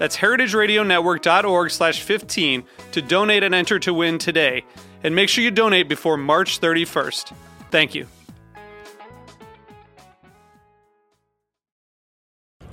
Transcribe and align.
That's 0.00 0.16
heritageradionetwork.org 0.16 1.70
slash 1.70 2.00
15 2.00 2.64
to 2.92 3.02
donate 3.02 3.42
and 3.42 3.54
enter 3.54 3.78
to 3.80 3.92
win 3.92 4.16
today. 4.16 4.64
And 5.04 5.14
make 5.14 5.28
sure 5.28 5.44
you 5.44 5.50
donate 5.50 5.90
before 5.90 6.16
March 6.16 6.58
31st. 6.58 7.34
Thank 7.70 7.94
you. 7.94 8.06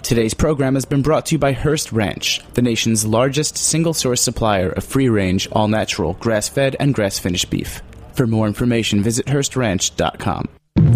Today's 0.01 0.33
program 0.33 0.75
has 0.75 0.85
been 0.85 1.01
brought 1.01 1.25
to 1.25 1.35
you 1.35 1.39
by 1.39 1.51
Hearst 1.51 1.91
Ranch, 1.91 2.41
the 2.53 2.61
nation's 2.61 3.05
largest 3.05 3.57
single 3.57 3.93
source 3.93 4.21
supplier 4.21 4.69
of 4.69 4.85
free 4.85 5.09
range, 5.09 5.49
all 5.51 5.67
natural, 5.67 6.13
grass 6.13 6.47
fed, 6.47 6.77
and 6.79 6.93
grass 6.93 7.19
finished 7.19 7.49
beef. 7.49 7.81
For 8.13 8.25
more 8.25 8.47
information, 8.47 9.03
visit 9.03 9.25
HearstRanch.com. 9.25 10.47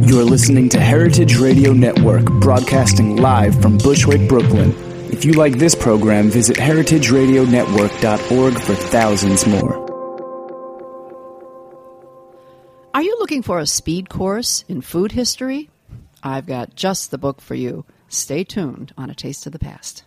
You're 0.04 0.24
listening 0.24 0.70
to 0.70 0.80
Heritage 0.80 1.36
Radio 1.36 1.74
Network, 1.74 2.24
broadcasting 2.24 3.18
live 3.18 3.62
from 3.62 3.78
Bushwick, 3.80 4.30
Brooklyn. 4.30 4.91
If 5.12 5.26
you 5.26 5.34
like 5.34 5.58
this 5.58 5.76
program, 5.76 6.30
visit 6.30 6.58
heritageradionetwork.org 6.58 8.54
for 8.60 8.76
thousands 8.76 9.46
more. 9.46 9.92
Are 12.94 13.02
you 13.02 13.18
looking 13.20 13.42
for 13.42 13.60
a 13.60 13.66
speed 13.66 14.10
course 14.10 14.66
in 14.68 14.82
food 14.82 15.12
history? 15.12 15.70
I've 16.24 16.46
got 16.46 16.76
just 16.76 17.12
the 17.12 17.18
book 17.18 17.42
for 17.42 17.56
you. 17.56 17.86
Stay 18.10 18.44
tuned 18.44 18.94
on 18.98 19.10
A 19.10 19.16
Taste 19.16 19.46
of 19.46 19.52
the 19.52 19.60
Past. 19.60 20.04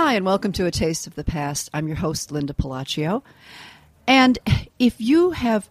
Hi, 0.00 0.14
and 0.14 0.24
welcome 0.24 0.52
to 0.52 0.64
A 0.64 0.70
Taste 0.70 1.08
of 1.08 1.16
the 1.16 1.24
Past. 1.24 1.70
I'm 1.74 1.88
your 1.88 1.96
host, 1.96 2.30
Linda 2.30 2.54
Pelaccio. 2.54 3.24
And 4.06 4.38
if 4.78 5.00
you 5.00 5.32
have 5.32 5.68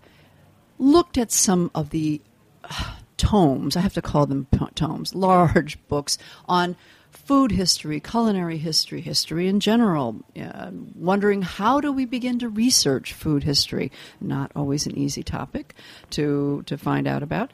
looked 0.77 1.17
at 1.17 1.31
some 1.31 1.71
of 1.73 1.91
the 1.91 2.19
uh, 2.61 2.95
tomes, 3.15 3.77
I 3.77 3.79
have 3.79 3.93
to 3.93 4.01
call 4.01 4.25
them 4.25 4.45
tomes, 4.75 5.15
large 5.15 5.79
books 5.87 6.17
on 6.45 6.75
food 7.09 7.53
history, 7.53 8.01
culinary 8.01 8.57
history, 8.57 8.99
history 8.99 9.47
in 9.47 9.61
general, 9.61 10.17
uh, 10.37 10.71
wondering 10.93 11.41
how 11.41 11.79
do 11.79 11.93
we 11.93 12.03
begin 12.03 12.37
to 12.39 12.49
research 12.49 13.13
food 13.13 13.45
history? 13.45 13.93
Not 14.19 14.51
always 14.53 14.85
an 14.85 14.97
easy 14.97 15.23
topic 15.23 15.73
to, 16.09 16.63
to 16.65 16.77
find 16.77 17.07
out 17.07 17.23
about. 17.23 17.51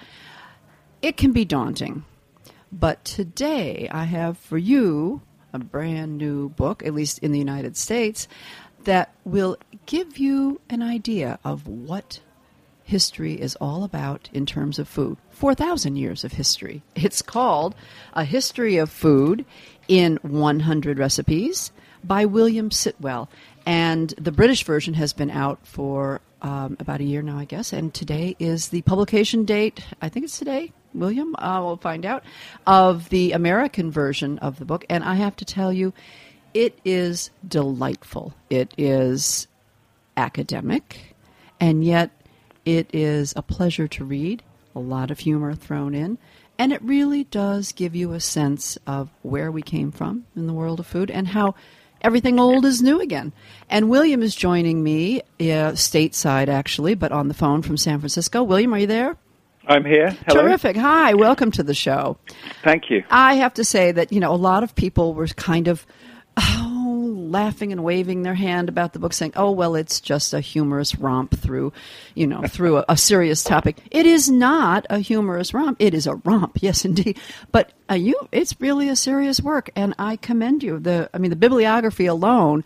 It 1.03 1.17
can 1.17 1.33
be 1.33 1.45
daunting. 1.45 2.03
But 2.71 3.05
today 3.05 3.87
I 3.91 4.05
have 4.05 4.39
for 4.39 4.57
you 4.57 5.21
a 5.53 5.59
brand 5.59 6.17
new 6.17 6.49
book, 6.49 6.83
at 6.85 6.93
least 6.93 7.19
in 7.19 7.31
the 7.31 7.39
United 7.39 7.77
States, 7.77 8.27
that 8.83 9.13
will 9.23 9.57
give 9.85 10.17
you 10.17 10.59
an 10.69 10.81
idea 10.81 11.39
of 11.43 11.67
what 11.67 12.19
history 12.83 13.39
is 13.39 13.55
all 13.57 13.83
about 13.83 14.29
in 14.33 14.45
terms 14.45 14.77
of 14.77 14.87
food. 14.87 15.17
4,000 15.31 15.95
years 15.95 16.23
of 16.23 16.33
history. 16.33 16.81
It's 16.95 17.21
called 17.21 17.75
A 18.13 18.25
History 18.25 18.77
of 18.77 18.89
Food 18.89 19.45
in 19.87 20.17
100 20.21 20.99
Recipes 20.99 21.71
by 22.03 22.25
William 22.25 22.69
Sitwell. 22.69 23.29
And 23.65 24.13
the 24.17 24.31
British 24.31 24.65
version 24.65 24.93
has 24.95 25.13
been 25.13 25.31
out 25.31 25.65
for 25.65 26.19
um, 26.41 26.75
about 26.79 26.99
a 26.99 27.05
year 27.05 27.21
now, 27.21 27.37
I 27.37 27.45
guess. 27.45 27.71
And 27.71 27.93
today 27.93 28.35
is 28.37 28.69
the 28.69 28.81
publication 28.81 29.45
date. 29.45 29.85
I 30.01 30.09
think 30.09 30.25
it's 30.25 30.37
today, 30.37 30.73
William, 30.93 31.35
uh, 31.37 31.61
we'll 31.63 31.77
find 31.77 32.05
out, 32.05 32.23
of 32.65 33.09
the 33.09 33.31
American 33.31 33.91
version 33.91 34.39
of 34.39 34.59
the 34.59 34.65
book. 34.65 34.85
And 34.89 35.03
I 35.03 35.15
have 35.15 35.35
to 35.37 35.45
tell 35.45 35.73
you, 35.73 35.93
it 36.53 36.79
is 36.85 37.31
delightful. 37.47 38.33
It 38.49 38.73
is 38.77 39.47
academic, 40.15 41.15
and 41.59 41.83
yet 41.83 42.11
it 42.65 42.89
is 42.93 43.33
a 43.35 43.41
pleasure 43.41 43.87
to 43.89 44.05
read, 44.05 44.43
a 44.75 44.79
lot 44.79 45.11
of 45.11 45.19
humor 45.19 45.55
thrown 45.55 45.93
in. 45.95 46.17
And 46.57 46.71
it 46.71 46.81
really 46.83 47.23
does 47.23 47.71
give 47.71 47.95
you 47.95 48.13
a 48.13 48.19
sense 48.19 48.77
of 48.85 49.09
where 49.23 49.51
we 49.51 49.61
came 49.63 49.91
from 49.91 50.25
in 50.35 50.45
the 50.45 50.53
world 50.53 50.79
of 50.79 50.87
food 50.87 51.09
and 51.09 51.27
how 51.29 51.55
everything 52.01 52.39
old 52.39 52.65
is 52.65 52.81
new 52.81 53.01
again. 53.01 53.33
And 53.69 53.89
William 53.89 54.21
is 54.21 54.35
joining 54.35 54.83
me, 54.83 55.21
uh, 55.21 55.73
stateside 55.73 56.49
actually, 56.49 56.93
but 56.93 57.11
on 57.11 57.27
the 57.27 57.33
phone 57.33 57.63
from 57.63 57.77
San 57.77 57.99
Francisco. 57.99 58.43
William, 58.43 58.73
are 58.73 58.79
you 58.79 58.87
there? 58.87 59.17
I'm 59.65 59.85
here. 59.85 60.11
Hello. 60.27 60.41
Terrific. 60.41 60.75
Hi, 60.75 61.13
welcome 61.13 61.51
to 61.51 61.63
the 61.63 61.73
show. 61.73 62.17
Thank 62.63 62.89
you. 62.89 63.03
I 63.09 63.35
have 63.35 63.53
to 63.55 63.63
say 63.63 63.93
that, 63.93 64.11
you 64.11 64.19
know, 64.19 64.33
a 64.33 64.35
lot 64.35 64.63
of 64.63 64.75
people 64.75 65.13
were 65.13 65.27
kind 65.27 65.69
of 65.69 65.85
oh, 66.35 67.13
laughing 67.15 67.71
and 67.71 67.81
waving 67.81 68.23
their 68.23 68.33
hand 68.33 68.67
about 68.67 68.91
the 68.91 68.99
book 68.99 69.13
saying, 69.13 69.33
"Oh, 69.37 69.51
well, 69.51 69.75
it's 69.75 70.01
just 70.01 70.33
a 70.33 70.41
humorous 70.41 70.95
romp 70.95 71.37
through, 71.37 71.71
you 72.13 72.27
know, 72.27 72.41
through 72.41 72.79
a, 72.79 72.85
a 72.89 72.97
serious 72.97 73.41
topic." 73.43 73.77
It 73.89 74.05
is 74.05 74.29
not 74.29 74.85
a 74.89 74.99
humorous 74.99 75.53
romp. 75.53 75.77
It 75.79 75.93
is 75.93 76.07
a 76.07 76.15
romp. 76.15 76.57
Yes, 76.61 76.83
indeed. 76.85 77.17
But 77.51 77.71
uh, 77.89 77.95
you 77.95 78.15
it's 78.31 78.59
really 78.59 78.89
a 78.89 78.95
serious 78.97 79.39
work 79.39 79.69
and 79.75 79.95
I 79.97 80.17
commend 80.17 80.63
you. 80.63 80.79
The 80.79 81.09
I 81.13 81.19
mean, 81.19 81.29
the 81.29 81.37
bibliography 81.37 82.05
alone 82.05 82.63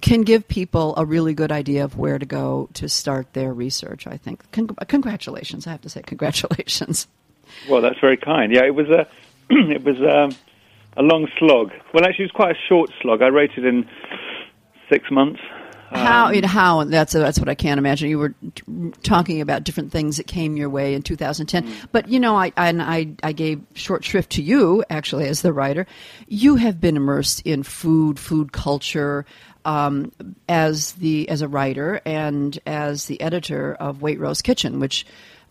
can 0.00 0.22
give 0.22 0.46
people 0.48 0.94
a 0.96 1.04
really 1.04 1.34
good 1.34 1.52
idea 1.52 1.84
of 1.84 1.96
where 1.96 2.18
to 2.18 2.26
go 2.26 2.68
to 2.74 2.88
start 2.88 3.32
their 3.32 3.52
research. 3.52 4.06
I 4.06 4.16
think. 4.16 4.50
Con- 4.52 4.68
congratulations! 4.88 5.66
I 5.66 5.70
have 5.70 5.82
to 5.82 5.88
say, 5.88 6.02
congratulations. 6.02 7.06
Well, 7.68 7.80
that's 7.80 7.98
very 8.00 8.16
kind. 8.16 8.52
Yeah, 8.52 8.64
it 8.64 8.74
was 8.74 8.88
a 8.88 9.06
it 9.50 9.84
was 9.84 9.96
um, 9.98 10.36
a 10.96 11.02
long 11.02 11.28
slog. 11.38 11.72
Well, 11.92 12.04
actually, 12.04 12.24
it 12.24 12.32
was 12.32 12.36
quite 12.36 12.56
a 12.56 12.58
short 12.68 12.90
slog. 13.00 13.22
I 13.22 13.28
wrote 13.28 13.50
it 13.56 13.64
in 13.64 13.88
six 14.88 15.10
months. 15.10 15.40
How? 15.90 16.28
Um, 16.28 16.42
how? 16.42 16.84
That's 16.84 17.12
that's 17.12 17.38
what 17.38 17.48
I 17.48 17.54
can't 17.54 17.78
imagine. 17.78 18.08
You 18.08 18.18
were 18.18 18.34
t- 18.54 18.92
talking 19.02 19.40
about 19.40 19.64
different 19.64 19.92
things 19.92 20.16
that 20.16 20.26
came 20.26 20.56
your 20.56 20.68
way 20.68 20.94
in 20.94 21.02
2010, 21.02 21.64
mm. 21.64 21.86
but 21.92 22.08
you 22.08 22.18
know, 22.18 22.36
I 22.36 22.52
and 22.56 22.82
I 22.82 23.12
I 23.22 23.32
gave 23.32 23.62
short 23.74 24.04
shrift 24.04 24.30
to 24.32 24.42
you 24.42 24.84
actually 24.90 25.28
as 25.28 25.42
the 25.42 25.52
writer. 25.52 25.86
You 26.26 26.56
have 26.56 26.80
been 26.80 26.96
immersed 26.96 27.42
in 27.42 27.62
food, 27.62 28.18
food 28.18 28.52
culture, 28.52 29.24
um, 29.64 30.12
as 30.48 30.92
the 30.92 31.28
as 31.28 31.42
a 31.42 31.48
writer 31.48 32.00
and 32.04 32.58
as 32.66 33.06
the 33.06 33.20
editor 33.20 33.74
of 33.74 33.98
Waitrose 33.98 34.42
Kitchen, 34.42 34.80
which. 34.80 35.06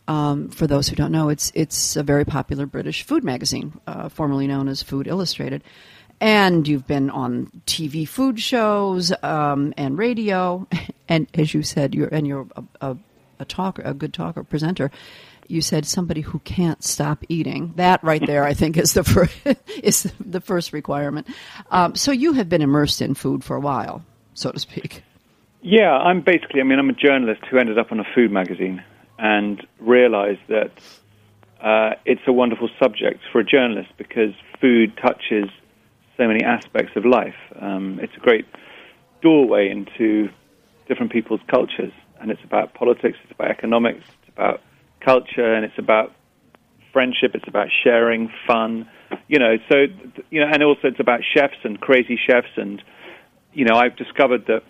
Um, 0.06 0.50
for 0.50 0.68
those 0.68 0.90
who 0.90 0.97
don't 0.97 1.14
know, 1.14 1.29
it's 1.29 1.49
it's 1.55 1.96
a 1.96 2.03
very 2.03 2.26
popular 2.26 2.66
British 2.66 3.03
food 3.03 3.23
magazine, 3.23 3.79
uh, 3.88 4.09
formerly 4.09 4.47
known 4.47 4.67
as 4.67 4.84
Food 4.84 5.08
Illustrated, 5.08 5.64
and 6.20 6.67
you've 6.67 6.85
been 6.85 7.09
on 7.09 7.49
TV 7.66 8.05
food 8.05 8.38
shows 8.38 9.14
um, 9.23 9.73
and 9.78 9.97
radio, 9.97 10.67
and 11.08 11.28
as 11.35 11.53
you 11.53 11.64
said, 11.64 11.96
you're 11.96 12.09
and 12.09 12.28
you're 12.28 12.46
a, 12.58 12.64
a, 12.82 12.97
a 13.40 13.46
talker, 13.46 13.82
a 13.85 13.93
good 13.93 14.14
talker, 14.14 14.43
presenter 14.43 14.91
you 15.47 15.61
said 15.61 15.85
somebody 15.85 16.22
who 16.22 16.40
can't 16.40 16.84
stop 16.84 17.23
eating. 17.29 17.73
That 17.75 18.03
right 18.03 18.25
there, 18.25 18.43
I 18.43 18.53
think, 18.53 18.78
is 18.78 18.93
the 18.93 19.03
first, 19.03 19.35
is 19.84 20.11
the 20.19 20.41
first 20.41 20.73
requirement. 20.73 21.28
Um, 21.72 21.95
so 21.95 22.11
you 22.11 22.34
have 22.34 22.49
been 22.49 22.61
immersed 22.61 23.01
in 23.01 23.13
food 23.13 23.43
for 23.43 23.55
a 23.55 23.59
while, 23.59 24.03
so 24.34 24.51
to 24.51 24.59
speak. 24.59 25.03
Yeah, 25.61 25.91
I'm 25.91 26.22
basically. 26.22 26.59
I 26.59 26.63
mean, 26.63 26.79
I'm 26.79 26.90
a 26.90 26.93
journalist 26.93 27.41
who 27.49 27.57
ended 27.57 27.78
up 27.78 27.91
on 27.91 27.99
a 27.99 28.05
food 28.16 28.31
magazine 28.31 28.84
and 29.17 29.66
realized 29.79 30.41
that 30.49 30.72
uh, 31.61 31.95
it's 32.05 32.22
a 32.28 32.34
wonderful 32.34 32.69
subject 32.78 33.22
for 33.31 33.40
a 33.40 33.45
journalist 33.45 33.90
because 33.97 34.34
food 34.59 34.97
touches 34.97 35.49
so 36.17 36.28
many 36.28 36.43
aspects 36.43 36.95
of 36.95 37.05
life. 37.05 37.35
Um, 37.59 37.99
it's 38.01 38.16
a 38.17 38.19
great 38.19 38.45
doorway 39.22 39.69
into 39.69 40.29
different 40.87 41.11
people's 41.11 41.41
cultures, 41.47 41.93
and 42.19 42.29
it's 42.29 42.43
about 42.43 42.73
politics, 42.73 43.17
it's 43.23 43.31
about 43.31 43.49
economics, 43.49 44.03
it's 44.22 44.29
about 44.29 44.61
culture 45.03 45.53
and 45.53 45.66
it's 45.66 45.78
about 45.78 46.14
friendship, 46.91 47.32
it's 47.34 47.47
about 47.47 47.67
sharing, 47.84 48.32
fun, 48.47 48.90
you 49.28 49.40
know. 49.40 49.58
So 49.70 49.85
you 50.29 50.40
know, 50.41 50.47
and 50.52 50.64
also 50.64 50.88
it's 50.88 51.00
about 51.00 51.22
chefs 51.35 51.58
and 51.64 51.79
crazy 51.79 52.17
chefs, 52.28 52.55
and 52.55 52.82
you 53.53 53.66
know, 53.66 53.76
I've 53.76 53.96
discovered 53.96 54.46
that 54.47 54.64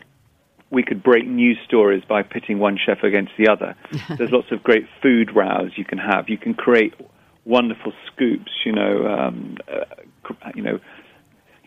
we 0.69 0.83
could 0.83 1.03
break 1.03 1.27
news 1.27 1.57
stories 1.65 2.03
by 2.07 2.23
pitting 2.23 2.57
one 2.59 2.77
chef 2.83 3.03
against 3.03 3.31
the 3.37 3.47
other. 3.47 3.75
There's 4.17 4.31
lots 4.31 4.51
of 4.51 4.63
great 4.63 4.87
food 5.01 5.35
rows 5.35 5.71
you 5.75 5.85
can 5.85 5.99
have. 5.99 6.29
You 6.29 6.37
can 6.37 6.53
create 6.55 6.93
wonderful 7.45 7.93
scoops, 8.07 8.51
you 8.65 8.71
know, 8.71 9.05
um, 9.07 9.57
uh, 9.67 9.85
you 10.55 10.63
know, 10.63 10.79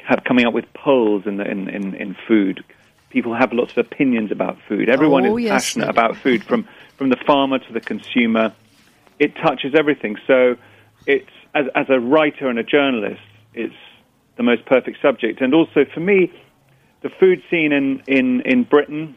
have 0.04 0.24
coming 0.24 0.46
up 0.46 0.54
with 0.54 0.64
polls 0.74 1.22
in, 1.26 1.36
the, 1.36 1.48
in, 1.48 1.68
in, 1.68 1.94
in 1.94 2.16
food. 2.26 2.64
People 3.10 3.34
have 3.34 3.52
lots 3.52 3.72
of 3.72 3.78
opinions 3.86 4.32
about 4.32 4.56
food. 4.68 4.88
Everyone 4.88 5.24
Oh, 5.26 5.36
is 5.36 5.44
yes, 5.44 5.52
passionate 5.52 5.88
about 5.88 6.16
food, 6.16 6.42
from 6.44 6.66
from 6.96 7.10
the 7.10 7.16
farmer 7.26 7.58
to 7.58 7.72
the 7.72 7.80
consumer. 7.80 8.52
It 9.18 9.34
touches 9.36 9.74
everything. 9.74 10.16
So, 10.26 10.56
it's 11.06 11.30
as 11.54 11.66
as 11.74 11.86
a 11.88 12.00
writer 12.00 12.48
and 12.48 12.58
a 12.58 12.64
journalist, 12.64 13.22
it's 13.54 13.74
the 14.36 14.42
most 14.42 14.66
perfect 14.66 14.98
subject. 15.00 15.40
And 15.40 15.54
also 15.54 15.84
for 15.92 16.00
me, 16.00 16.32
the 17.02 17.10
food 17.20 17.42
scene 17.50 17.72
in 17.72 18.02
in 18.06 18.42
in 18.42 18.64
Britain, 18.64 19.16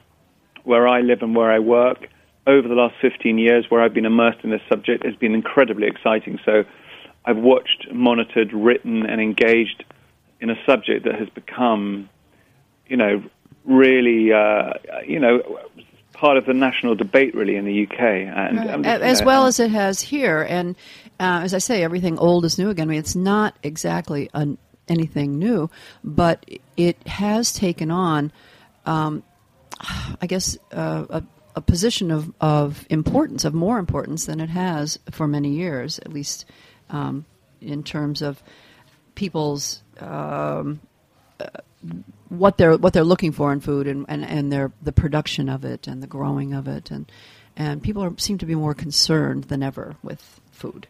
where 0.63 0.87
I 0.87 1.01
live 1.01 1.21
and 1.21 1.35
where 1.35 1.51
I 1.51 1.59
work, 1.59 2.07
over 2.47 2.67
the 2.67 2.75
last 2.75 2.95
15 3.01 3.37
years, 3.37 3.65
where 3.69 3.81
I've 3.81 3.93
been 3.93 4.05
immersed 4.05 4.39
in 4.43 4.49
this 4.49 4.61
subject, 4.69 5.05
has 5.05 5.15
been 5.15 5.33
incredibly 5.33 5.87
exciting. 5.87 6.39
So, 6.45 6.63
I've 7.25 7.37
watched, 7.37 7.87
monitored, 7.91 8.53
written, 8.53 9.05
and 9.05 9.21
engaged 9.21 9.83
in 10.39 10.49
a 10.49 10.55
subject 10.65 11.05
that 11.05 11.15
has 11.15 11.29
become, 11.29 12.09
you 12.87 12.95
know, 12.95 13.23
really, 13.65 14.31
uh, 14.31 14.73
you 15.05 15.19
know, 15.19 15.41
part 16.19 16.35
of 16.37 16.45
the 16.45 16.53
national 16.53 16.95
debate 16.95 17.33
really 17.33 17.55
in 17.55 17.63
the 17.65 17.87
UK, 17.87 17.99
and 17.99 18.59
um, 18.59 18.85
A- 18.85 18.97
you 18.97 19.03
as 19.03 19.21
know, 19.21 19.25
well 19.27 19.41
and- 19.43 19.49
as 19.49 19.59
it 19.59 19.71
has 19.71 20.01
here. 20.01 20.41
And 20.41 20.75
uh, 21.19 21.41
as 21.43 21.53
I 21.53 21.59
say, 21.59 21.81
everything 21.83 22.17
old 22.19 22.43
is 22.45 22.57
new 22.59 22.69
again. 22.69 22.87
I 22.87 22.91
mean, 22.91 22.99
it's 22.99 23.15
not 23.15 23.55
exactly 23.63 24.29
an, 24.33 24.57
anything 24.89 25.39
new, 25.39 25.69
but 26.03 26.45
it 26.75 27.07
has 27.07 27.53
taken 27.53 27.89
on, 27.89 28.31
um, 28.85 29.23
I 30.21 30.27
guess, 30.27 30.57
uh, 30.73 31.05
a, 31.09 31.23
a 31.55 31.61
position 31.61 32.11
of, 32.11 32.33
of 32.41 32.85
importance, 32.89 33.45
of 33.45 33.53
more 33.53 33.79
importance 33.79 34.25
than 34.25 34.41
it 34.41 34.49
has 34.49 34.99
for 35.11 35.25
many 35.27 35.51
years, 35.51 35.99
at 35.99 36.11
least 36.11 36.45
um, 36.89 37.25
in 37.61 37.83
terms 37.83 38.21
of 38.21 38.43
people's 39.15 39.81
um, 39.99 40.79
uh, 41.39 41.45
what 42.29 42.57
they're 42.57 42.77
what 42.77 42.93
they're 42.93 43.03
looking 43.03 43.31
for 43.31 43.51
in 43.51 43.59
food 43.59 43.87
and, 43.87 44.05
and, 44.07 44.23
and 44.23 44.51
their 44.51 44.71
the 44.81 44.91
production 44.91 45.49
of 45.49 45.65
it 45.65 45.87
and 45.87 46.01
the 46.01 46.07
growing 46.07 46.53
of 46.53 46.67
it. 46.67 46.91
And 46.91 47.11
and 47.57 47.83
people 47.83 48.03
are, 48.03 48.13
seem 48.17 48.37
to 48.37 48.45
be 48.45 48.55
more 48.55 48.73
concerned 48.73 49.45
than 49.45 49.61
ever 49.61 49.95
with 50.01 50.39
food. 50.51 50.87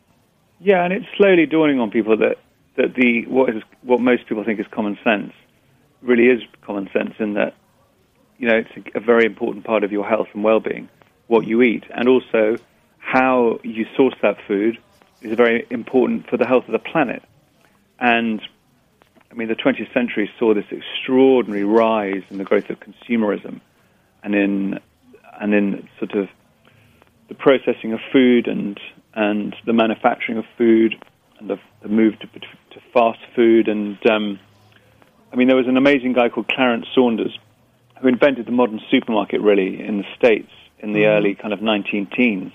Yeah, 0.59 0.83
and 0.83 0.94
it's 0.94 1.06
slowly 1.18 1.45
dawning 1.45 1.80
on 1.80 1.89
people 1.89 2.18
that, 2.18 2.38
that 2.75 2.94
the 2.95 3.25
what 3.27 3.56
is 3.56 3.63
what 3.81 4.01
most 4.01 4.27
people 4.27 4.44
think 4.44 4.59
is 4.59 4.68
common 4.71 4.97
sense 5.03 5.33
really 6.01 6.27
is 6.27 6.41
common 6.62 6.89
sense 6.94 7.13
in 7.19 7.33
that 7.33 7.56
you 8.38 8.47
know 8.47 8.57
it's 8.57 8.94
a, 8.94 8.97
a 8.97 9.01
very 9.01 9.25
important 9.25 9.65
part 9.65 9.83
of 9.83 9.92
your 9.92 10.06
health 10.06 10.27
and 10.33 10.44
well-being 10.44 10.89
what 11.30 11.47
you 11.47 11.62
eat. 11.62 11.85
And 11.92 12.09
also 12.09 12.57
how 12.97 13.59
you 13.63 13.85
source 13.95 14.15
that 14.21 14.38
food 14.47 14.77
is 15.21 15.35
very 15.38 15.65
important 15.69 16.30
for 16.30 16.38
the 16.38 16.45
health 16.45 16.65
of 16.65 16.74
the 16.74 16.80
planet. 16.80 17.24
And 18.00 18.42
I 19.31 19.35
mean 19.35 19.47
the 19.47 19.55
20th 19.55 19.93
century 19.93 20.29
saw 20.39 20.53
this 20.53 20.65
extraordinary 20.71 21.63
rise 21.63 22.23
in 22.29 22.37
the 22.37 22.43
growth 22.43 22.69
of 22.69 22.77
consumerism 22.79 23.61
and 24.23 24.35
in 24.35 24.79
and 25.39 25.53
in 25.53 25.87
sort 25.99 26.13
of 26.13 26.29
the 27.27 27.35
processing 27.35 27.93
of 27.93 27.99
food 28.11 28.47
and 28.47 28.79
and 29.13 29.55
the 29.65 29.73
manufacturing 29.73 30.37
of 30.37 30.45
food 30.57 30.95
and 31.39 31.49
the, 31.49 31.57
the 31.81 31.87
move 31.87 32.17
to, 32.19 32.27
to 32.27 32.81
fast 32.93 33.19
food. 33.35 33.67
And 33.67 33.97
um, 34.09 34.39
I 35.31 35.35
mean 35.35 35.47
there 35.47 35.57
was 35.57 35.67
an 35.67 35.77
amazing 35.77 36.13
guy 36.13 36.29
called 36.29 36.47
Clarence 36.47 36.87
Saunders 36.95 37.37
who 38.01 38.07
invented 38.07 38.45
the 38.45 38.51
modern 38.51 38.79
supermarket 38.89 39.41
really 39.41 39.79
in 39.81 39.99
the 39.99 40.05
states 40.17 40.51
in 40.79 40.93
the 40.93 41.05
early 41.05 41.35
kind 41.35 41.53
of 41.53 41.61
19 41.61 42.07
teens. 42.15 42.51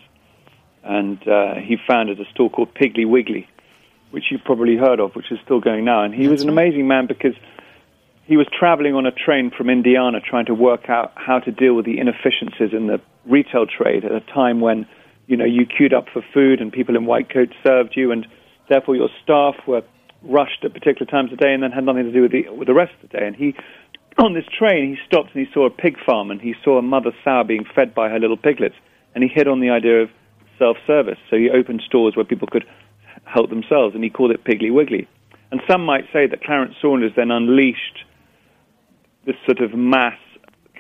And 0.83 1.27
uh, 1.29 1.55
he 1.55 1.77
founded 1.87 2.21
a 2.21 2.25
store 2.31 2.51
called 2.51 2.75
Piggly 2.75 3.09
Wiggly 3.09 3.49
which 4.15 4.25
you've 4.31 4.45
probably 4.45 4.77
heard 4.77 5.01
of 5.01 5.15
which 5.15 5.31
is 5.31 5.39
still 5.45 5.61
going 5.61 5.85
now 5.85 6.05
and 6.05 6.15
he 6.15 6.29
was 6.29 6.43
an 6.43 6.49
amazing 6.49 6.87
man 6.87 7.07
because 7.07 7.35
he 8.27 8.37
was 8.37 8.47
traveling 8.59 8.95
on 8.95 9.07
a 9.07 9.13
train 9.13 9.51
from 9.51 9.69
Indiana 9.69 10.19
trying 10.21 10.47
to 10.47 10.55
work 10.55 10.89
out 10.89 11.13
how 11.15 11.39
to 11.41 11.51
deal 11.51 11.75
with 11.75 11.85
the 11.85 11.99
inefficiencies 11.99 12.73
in 12.73 12.87
the 12.87 13.01
retail 13.27 13.67
trade 13.67 14.05
at 14.05 14.13
a 14.13 14.21
time 14.21 14.61
when, 14.61 14.87
you 15.27 15.37
know, 15.37 15.45
you 15.45 15.67
queued 15.67 15.93
up 15.93 16.07
for 16.13 16.23
food 16.33 16.61
and 16.61 16.73
people 16.73 16.97
in 16.97 17.05
white 17.05 17.29
coats 17.29 17.53
served 17.63 17.93
you 17.97 18.13
and 18.13 18.27
therefore 18.69 18.97
your 18.97 19.11
staff 19.23 19.55
were 19.67 19.83
rushed 20.23 20.65
at 20.65 20.73
particular 20.73 21.05
times 21.11 21.33
of 21.33 21.39
day 21.39 21.53
and 21.53 21.63
then 21.63 21.71
had 21.71 21.85
nothing 21.85 22.05
to 22.05 22.13
do 22.13 22.23
with 22.23 22.33
the, 22.33 22.49
with 22.49 22.67
the 22.67 22.75
rest 22.75 22.95
of 23.03 23.11
the 23.11 23.19
day. 23.19 23.27
And 23.27 23.37
he, 23.37 23.55
on 24.17 24.33
this 24.33 24.47
train, 24.59 24.97
he 24.97 25.07
stopped 25.07 25.35
and 25.35 25.47
he 25.47 25.53
saw 25.53 25.67
a 25.67 25.71
pig 25.71 25.99
farm 26.05 26.31
and 26.31 26.41
he 26.41 26.55
saw 26.65 26.79
a 26.79 26.83
mother 26.83 27.13
sow 27.25 27.45
being 27.45 27.67
fed 27.75 27.95
by 27.95 28.09
her 28.09 28.19
little 28.19 28.39
piglets 28.39 28.77
and 29.15 29.23
he 29.23 29.29
hit 29.29 29.47
on 29.47 29.61
the 29.61 29.69
idea 29.69 30.01
of 30.03 30.11
self-service. 30.59 31.19
So 31.29 31.37
he 31.37 31.51
opened 31.51 31.83
stores 31.85 32.17
where 32.17 32.25
people 32.25 32.49
could 32.51 32.65
help 33.25 33.51
themselves 33.51 33.95
and 33.95 34.05
he 34.05 34.11
called 34.11 34.31
it 34.31 34.45
Piggly 34.45 34.73
Wiggly. 34.73 35.09
And 35.51 35.61
some 35.69 35.85
might 35.85 36.05
say 36.13 36.27
that 36.27 36.43
Clarence 36.43 36.75
Saunders 36.81 37.13
then 37.17 37.31
unleashed 37.31 38.05
this 39.27 39.37
sort 39.47 39.61
of 39.61 39.75
mass 39.75 40.19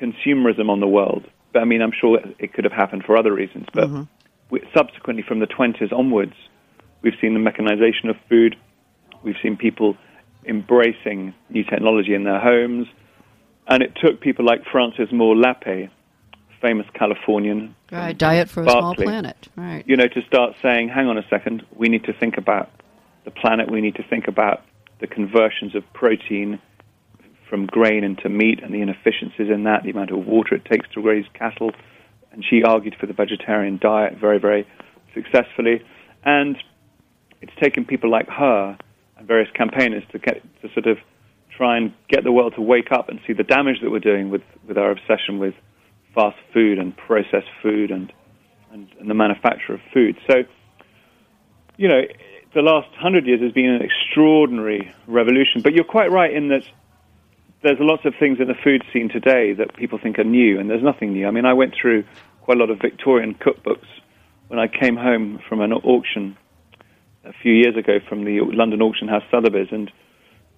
consumerism 0.00 0.69
on 0.69 0.81
the 0.81 0.88
world. 0.88 1.26
But 1.52 1.62
I 1.62 1.64
mean, 1.64 1.82
I'm 1.82 1.93
sure 1.99 2.20
it 2.38 2.52
could 2.52 2.64
have 2.64 2.73
happened 2.73 3.05
for 3.05 3.17
other 3.17 3.32
reasons. 3.32 3.67
But 3.73 3.85
mm-hmm. 3.85 4.02
we, 4.50 4.61
subsequently, 4.76 5.23
from 5.26 5.38
the 5.38 5.46
20s 5.46 5.93
onwards, 5.93 6.35
we've 7.02 7.14
seen 7.20 7.35
the 7.35 7.41
mechanization 7.41 8.08
of 8.11 8.17
food. 8.29 8.56
We've 9.23 9.37
seen 9.43 9.56
people 9.56 9.97
embracing 10.47 11.35
new 11.49 11.64
technology 11.64 12.14
in 12.14 12.25
their 12.25 12.40
homes. 12.40 12.87
And 13.67 13.82
it 13.82 13.97
took 14.02 14.20
people 14.20 14.44
like 14.44 14.64
Francis 14.70 15.08
Moore 15.12 15.35
Lappe, 15.35 15.88
famous 16.64 16.87
Californian, 16.94 17.76
Right, 17.93 18.16
diet 18.16 18.49
for 18.49 18.62
a 18.62 18.70
small 18.70 18.94
planet. 18.94 19.49
Right. 19.55 19.84
you 19.87 19.96
know, 19.96 20.08
to 20.08 20.22
start 20.26 20.55
saying, 20.62 20.88
hang 20.88 21.06
on 21.08 21.19
a 21.19 21.28
second, 21.28 21.62
we 21.76 21.88
need 21.90 22.05
to 22.05 22.14
think 22.14 22.38
about 22.38 22.70
the 23.26 23.31
planet, 23.31 23.70
we 23.70 23.82
need 23.82 23.96
to 23.96 24.02
think 24.02 24.28
about 24.28 24.62
the 25.00 25.06
conversions 25.06 25.75
of 25.75 25.82
protein 25.93 26.58
from 27.50 27.66
grain 27.66 28.02
into 28.02 28.31
meat 28.31 28.62
and 28.62 28.75
the 28.75 28.81
inefficiencies 28.81 29.50
in 29.50 29.64
that, 29.64 29.82
the 29.82 29.90
amount 29.90 30.11
of 30.11 30.26
water 30.26 30.55
it 30.55 30.64
takes 30.64 30.88
to 30.94 31.02
raise 31.02 31.26
cattle. 31.34 31.70
And 32.32 32.43
she 32.43 32.62
argued 32.62 32.96
for 32.99 33.06
the 33.06 33.12
vegetarian 33.12 33.78
diet 33.78 34.16
very, 34.19 34.38
very 34.38 34.66
successfully. 35.12 35.84
And 36.25 36.56
it's 37.42 37.52
taken 37.62 37.85
people 37.85 38.11
like 38.11 38.28
her 38.28 38.78
and 39.18 39.28
various 39.28 39.50
campaigners 39.54 40.02
to 40.12 40.18
get 40.18 40.42
to 40.62 40.73
sort 40.73 40.87
of 40.87 40.97
try 41.54 41.76
and 41.76 41.92
get 42.09 42.25
the 42.25 42.33
world 42.33 42.54
to 42.56 42.62
wake 42.62 42.90
up 42.90 43.11
and 43.11 43.21
see 43.26 43.35
the 43.35 43.44
damage 43.44 43.76
that 43.83 43.90
we're 43.90 44.00
doing 44.00 44.30
with, 44.30 44.42
with 44.66 44.78
our 44.78 44.90
obsession 44.90 45.38
with 45.38 45.54
fast 46.14 46.37
food 46.52 46.78
and 46.78 46.97
processed 46.97 47.49
food 47.62 47.90
and, 47.90 48.12
and, 48.73 48.88
and 49.00 49.11
the 49.11 49.14
manufacture 49.14 49.75
of 49.75 49.80
food. 49.92 50.16
So, 50.28 50.44
you 51.76 51.88
know, 51.88 52.02
the 52.54 52.62
last 52.62 52.88
hundred 52.94 53.26
years 53.26 53.40
has 53.40 53.52
been 53.52 53.68
an 53.68 53.83
extraordinary 53.83 54.92
revolution. 55.06 55.61
But 55.62 55.75
you're 55.75 55.85
quite 55.85 56.11
right 56.11 56.33
in 56.33 56.49
that 56.49 56.62
there's 57.62 57.78
lots 57.80 58.04
of 58.04 58.14
things 58.21 58.38
in 58.40 58.47
the 58.47 58.54
food 58.62 58.85
scene 58.92 59.09
today 59.09 59.54
that 59.54 59.75
people 59.75 59.99
think 59.99 60.18
are 60.18 60.25
new, 60.25 60.61
and 60.61 60.71
there's 60.71 60.83
nothing 60.83 61.12
new. 61.12 61.26
I 61.26 61.30
mean, 61.30 61.47
I 61.47 61.54
went 61.54 61.75
through 61.80 62.04
quite 62.42 62.59
a 62.59 62.61
lot 62.61 62.71
of 62.71 62.78
Victorian 62.80 63.35
cookbooks 63.35 63.87
when 64.49 64.59
I 64.59 64.68
came 64.68 64.97
home 64.97 65.40
from 65.49 65.61
an 65.62 65.73
auction 65.73 66.37
a 67.25 67.33
few 67.42 67.52
years 67.52 67.75
ago 67.76 67.99
from 68.06 68.25
the 68.25 68.40
London 68.40 68.83
auction 68.83 69.09
house 69.09 69.23
Sotheby's, 69.30 69.68
and 69.73 69.90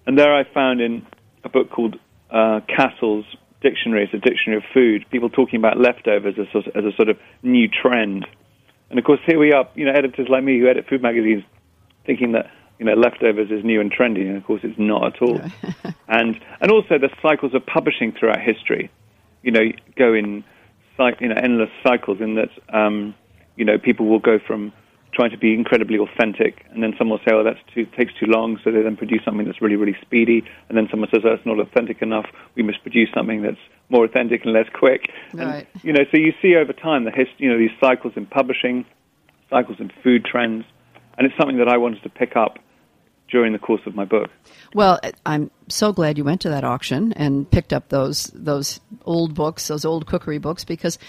and 0.05 0.17
there 0.17 0.33
I 0.33 0.43
found 0.53 0.81
in 0.81 1.05
a 1.43 1.49
book 1.49 1.69
called 1.69 1.97
uh, 2.29 2.59
Cassell's 2.67 3.25
Dictionary, 3.61 4.03
it's 4.03 4.13
a 4.13 4.17
dictionary 4.17 4.57
of 4.57 4.63
food, 4.73 5.05
people 5.09 5.29
talking 5.29 5.57
about 5.57 5.79
leftovers 5.79 6.35
as 6.37 6.47
a, 6.47 6.51
sort 6.51 6.67
of- 6.67 6.75
as 6.75 6.85
a 6.85 6.95
sort 6.95 7.09
of 7.09 7.17
new 7.43 7.67
trend. 7.67 8.27
And 8.89 8.99
of 8.99 9.05
course, 9.05 9.19
here 9.25 9.39
we 9.39 9.51
are, 9.51 9.67
you 9.75 9.85
know, 9.85 9.91
editors 9.91 10.27
like 10.29 10.43
me 10.43 10.59
who 10.59 10.67
edit 10.67 10.85
food 10.87 11.01
magazines, 11.01 11.43
thinking 12.05 12.33
that 12.33 12.49
you 12.79 12.85
know 12.85 12.93
leftovers 12.93 13.49
is 13.51 13.63
new 13.63 13.81
and 13.81 13.91
trendy, 13.91 14.27
and 14.27 14.37
of 14.37 14.43
course, 14.45 14.61
it's 14.63 14.77
not 14.77 15.15
at 15.15 15.21
all. 15.21 15.41
and 16.07 16.39
and 16.61 16.71
also 16.71 16.97
the 16.97 17.09
cycles 17.21 17.53
of 17.53 17.65
publishing 17.65 18.13
throughout 18.13 18.39
history, 18.39 18.89
you 19.43 19.51
know, 19.51 19.71
go 19.95 20.13
in 20.13 20.43
you 21.19 21.27
know 21.27 21.35
endless 21.35 21.69
cycles. 21.83 22.21
In 22.21 22.35
that, 22.35 22.49
um, 22.69 23.13
you 23.55 23.65
know, 23.65 23.77
people 23.77 24.05
will 24.05 24.19
go 24.19 24.39
from 24.39 24.71
trying 25.17 25.31
to 25.31 25.37
be 25.37 25.55
incredibly 25.55 25.97
authentic, 25.97 26.63
and 26.71 26.83
then 26.83 26.93
someone 26.95 27.17
will 27.17 27.25
say, 27.25 27.35
"Oh, 27.35 27.43
that 27.43 27.57
too 27.73 27.87
takes 27.97 28.13
too 28.13 28.27
long," 28.27 28.59
so 28.63 28.69
they 28.71 28.83
then 28.83 28.95
produce 28.95 29.23
something 29.25 29.47
that's 29.47 29.61
really 29.61 29.75
really 29.75 29.97
speedy, 29.99 30.43
and 30.69 30.77
then 30.77 30.87
someone 30.91 31.09
says, 31.09 31.23
"Oh, 31.25 31.33
it's 31.33 31.45
not 31.45 31.59
authentic 31.59 32.03
enough. 32.03 32.27
We 32.53 32.61
must 32.61 32.83
produce 32.83 33.09
something 33.15 33.41
that's 33.41 33.63
more 33.89 34.05
authentic 34.05 34.45
and 34.45 34.53
less 34.53 34.69
quick." 34.71 35.11
And, 35.31 35.41
Right. 35.41 35.67
you 35.81 35.91
know, 35.91 36.05
so 36.11 36.17
you 36.17 36.33
see 36.39 36.55
over 36.55 36.71
time 36.71 37.03
the 37.03 37.11
hist- 37.11 37.39
you 37.39 37.49
know 37.49 37.57
these 37.57 37.75
cycles 37.79 38.13
in 38.15 38.27
publishing, 38.27 38.85
cycles 39.49 39.79
in 39.79 39.89
food 40.03 40.23
trends, 40.23 40.65
and 41.17 41.25
it's 41.25 41.35
something 41.35 41.57
that 41.57 41.67
I 41.67 41.77
wanted 41.77 42.03
to 42.03 42.09
pick 42.09 42.35
up 42.35 42.59
during 43.27 43.53
the 43.53 43.59
course 43.59 43.81
of 43.87 43.95
my 43.95 44.05
book. 44.05 44.29
Well, 44.75 44.99
I'm 45.25 45.49
so 45.67 45.91
glad 45.93 46.19
you 46.19 46.23
went 46.23 46.41
to 46.41 46.49
that 46.49 46.63
auction 46.63 47.11
and 47.13 47.49
picked 47.49 47.73
up 47.73 47.89
those 47.89 48.27
those 48.35 48.79
old 49.03 49.33
books, 49.33 49.67
those 49.67 49.83
old 49.83 50.05
cookery 50.05 50.37
books, 50.37 50.63
because 50.63 50.99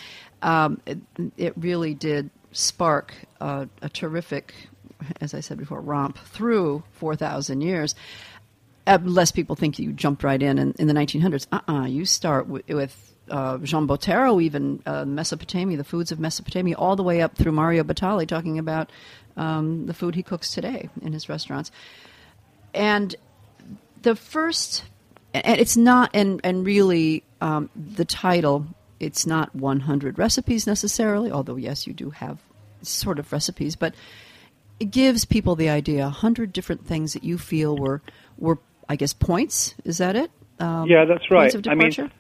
um, 0.41 0.81
it, 0.87 0.99
it 1.37 1.53
really 1.59 1.93
did 1.93 2.31
spark 2.52 3.14
uh, 3.40 3.67
a 3.83 3.88
terrific, 3.88 4.55
as 5.21 5.35
I 5.35 5.40
said 5.40 5.59
before, 5.59 5.81
romp 5.81 6.19
through 6.19 6.83
4,000 6.93 7.61
years. 7.61 7.95
Unless 8.87 9.33
people 9.33 9.55
think 9.55 9.78
you 9.78 9.93
jumped 9.93 10.25
right 10.25 10.43
in 10.43 10.59
in, 10.59 10.73
in 10.78 10.87
the 10.87 10.95
1900s. 10.95 11.47
Uh-uh. 11.52 11.87
You 11.87 12.07
start 12.07 12.47
w- 12.47 12.64
with 12.69 13.14
uh, 13.31 13.59
Jean 13.59 13.87
Bottéro, 13.87 14.43
even 14.43 14.83
uh, 14.87 15.05
Mesopotamia, 15.05 15.76
the 15.76 15.85
foods 15.85 16.11
of 16.11 16.19
Mesopotamia, 16.19 16.75
all 16.76 16.97
the 16.97 17.02
way 17.02 17.21
up 17.21 17.37
through 17.37 17.52
Mario 17.52 17.85
Batali 17.85 18.26
talking 18.26 18.59
about 18.59 18.90
um, 19.37 19.87
the 19.87 19.95
food 19.95 20.14
he 20.14 20.23
cooks 20.23 20.50
today 20.50 20.88
in 21.02 21.12
his 21.12 21.28
restaurants. 21.28 21.71
And 22.75 23.14
the 24.02 24.17
first, 24.17 24.85
and 25.35 25.61
it's 25.61 25.76
not, 25.76 26.11
and, 26.14 26.40
and 26.45 26.64
really 26.67 27.25
um, 27.40 27.71
the 27.76 28.05
title, 28.05 28.67
it's 29.00 29.26
not 29.26 29.55
100 29.55 30.19
recipes 30.19 30.67
necessarily, 30.67 31.31
although, 31.31 31.57
yes, 31.57 31.87
you 31.87 31.93
do 31.93 32.11
have 32.11 32.38
sort 32.83 33.19
of 33.19 33.33
recipes, 33.33 33.76
but 33.76 33.95
it 34.81 34.90
gives 34.90 35.25
people 35.25 35.57
the 35.57 35.69
idea 35.69 36.02
100 36.02 36.52
different 36.52 36.87
things 36.87 37.12
that 37.12 37.25
you 37.25 37.38
feel 37.38 37.76
were, 37.76 38.00
were 38.37 38.59
I 38.88 38.97
guess, 38.97 39.12
points. 39.12 39.75
Is 39.85 39.99
that 39.99 40.17
it? 40.17 40.31
Um, 40.59 40.88
yeah, 40.88 41.05
that's 41.05 41.31
right. 41.31 41.43
Points 41.43 41.55
of 41.55 41.62
departure? 41.62 42.02
I 42.02 42.05
mean, 42.05 42.12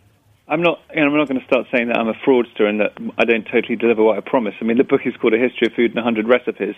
I'm 0.48 0.62
not, 0.62 0.80
you 0.94 1.00
know, 1.00 1.08
I'm 1.08 1.16
not 1.16 1.28
going 1.28 1.40
to 1.40 1.46
start 1.46 1.66
saying 1.72 1.88
that 1.88 1.98
I'm 1.98 2.08
a 2.08 2.14
fraudster 2.14 2.62
and 2.62 2.80
that 2.80 2.92
I 3.18 3.24
don't 3.24 3.44
totally 3.44 3.76
deliver 3.76 4.02
what 4.02 4.16
I 4.16 4.20
promise. 4.20 4.54
I 4.60 4.64
mean, 4.64 4.78
the 4.78 4.84
book 4.84 5.02
is 5.04 5.14
called 5.16 5.34
A 5.34 5.38
History 5.38 5.66
of 5.66 5.74
Food 5.74 5.94
and 5.94 5.96
100 5.96 6.26
Recipes. 6.26 6.74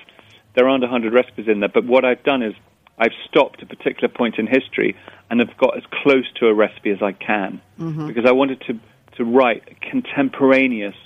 There 0.55 0.69
aren't 0.69 0.83
100 0.83 1.13
recipes 1.13 1.47
in 1.47 1.61
there, 1.61 1.69
but 1.69 1.85
what 1.85 2.05
I've 2.05 2.23
done 2.25 2.43
is 2.43 2.55
I've 2.99 3.13
stopped 3.29 3.63
a 3.63 3.67
particular 3.67 4.09
point 4.09 4.39
in 4.39 4.47
history 4.47 4.97
and 5.31 5.41
have 5.41 5.57
got 5.57 5.77
as 5.77 5.85
close 6.03 6.27
to 6.41 6.47
a 6.47 6.55
recipe 6.55 6.91
as 6.91 7.01
I 7.01 7.13
can 7.13 7.61
mm-hmm. 7.79 8.09
because 8.09 8.27
I 8.27 8.33
wanted 8.33 8.61
to, 8.63 8.79
to 9.21 9.25
write 9.25 9.81
contemporaneous 9.81 10.97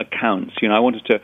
accounts. 0.00 0.54
You 0.62 0.68
know, 0.68 0.76
I 0.76 0.80
wanted 0.80 1.04
to 1.06 1.20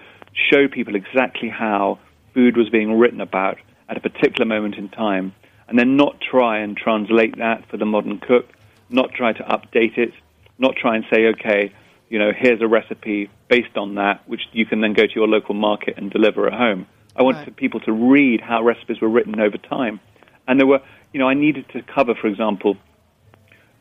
show 0.50 0.68
people 0.68 0.94
exactly 0.94 1.48
how 1.48 1.98
food 2.34 2.56
was 2.56 2.68
being 2.68 2.98
written 2.98 3.20
about 3.20 3.58
at 3.88 3.96
a 3.96 4.00
particular 4.00 4.44
moment 4.44 4.74
in 4.74 4.88
time 4.88 5.34
and 5.68 5.78
then 5.78 5.96
not 5.96 6.20
try 6.20 6.58
and 6.58 6.76
translate 6.76 7.38
that 7.38 7.68
for 7.70 7.76
the 7.76 7.86
modern 7.86 8.18
cook, 8.18 8.46
not 8.90 9.12
try 9.12 9.32
to 9.32 9.42
update 9.44 9.96
it 9.96 10.12
not 10.58 10.76
try 10.76 10.96
and 10.96 11.04
say, 11.12 11.26
okay, 11.26 11.72
you 12.08 12.18
know, 12.18 12.32
here's 12.36 12.60
a 12.60 12.68
recipe 12.68 13.30
based 13.48 13.76
on 13.76 13.96
that, 13.96 14.26
which 14.28 14.42
you 14.52 14.66
can 14.66 14.80
then 14.80 14.92
go 14.92 15.06
to 15.06 15.14
your 15.14 15.26
local 15.26 15.54
market 15.54 15.94
and 15.96 16.10
deliver 16.10 16.46
at 16.46 16.52
home. 16.52 16.86
I 17.16 17.22
wanted 17.22 17.40
right. 17.40 17.56
people 17.56 17.80
to 17.80 17.92
read 17.92 18.40
how 18.40 18.62
recipes 18.62 19.00
were 19.00 19.08
written 19.08 19.40
over 19.40 19.56
time. 19.56 20.00
And 20.46 20.58
there 20.58 20.66
were, 20.66 20.80
you 21.12 21.20
know, 21.20 21.28
I 21.28 21.34
needed 21.34 21.68
to 21.70 21.82
cover, 21.82 22.14
for 22.14 22.26
example, 22.26 22.76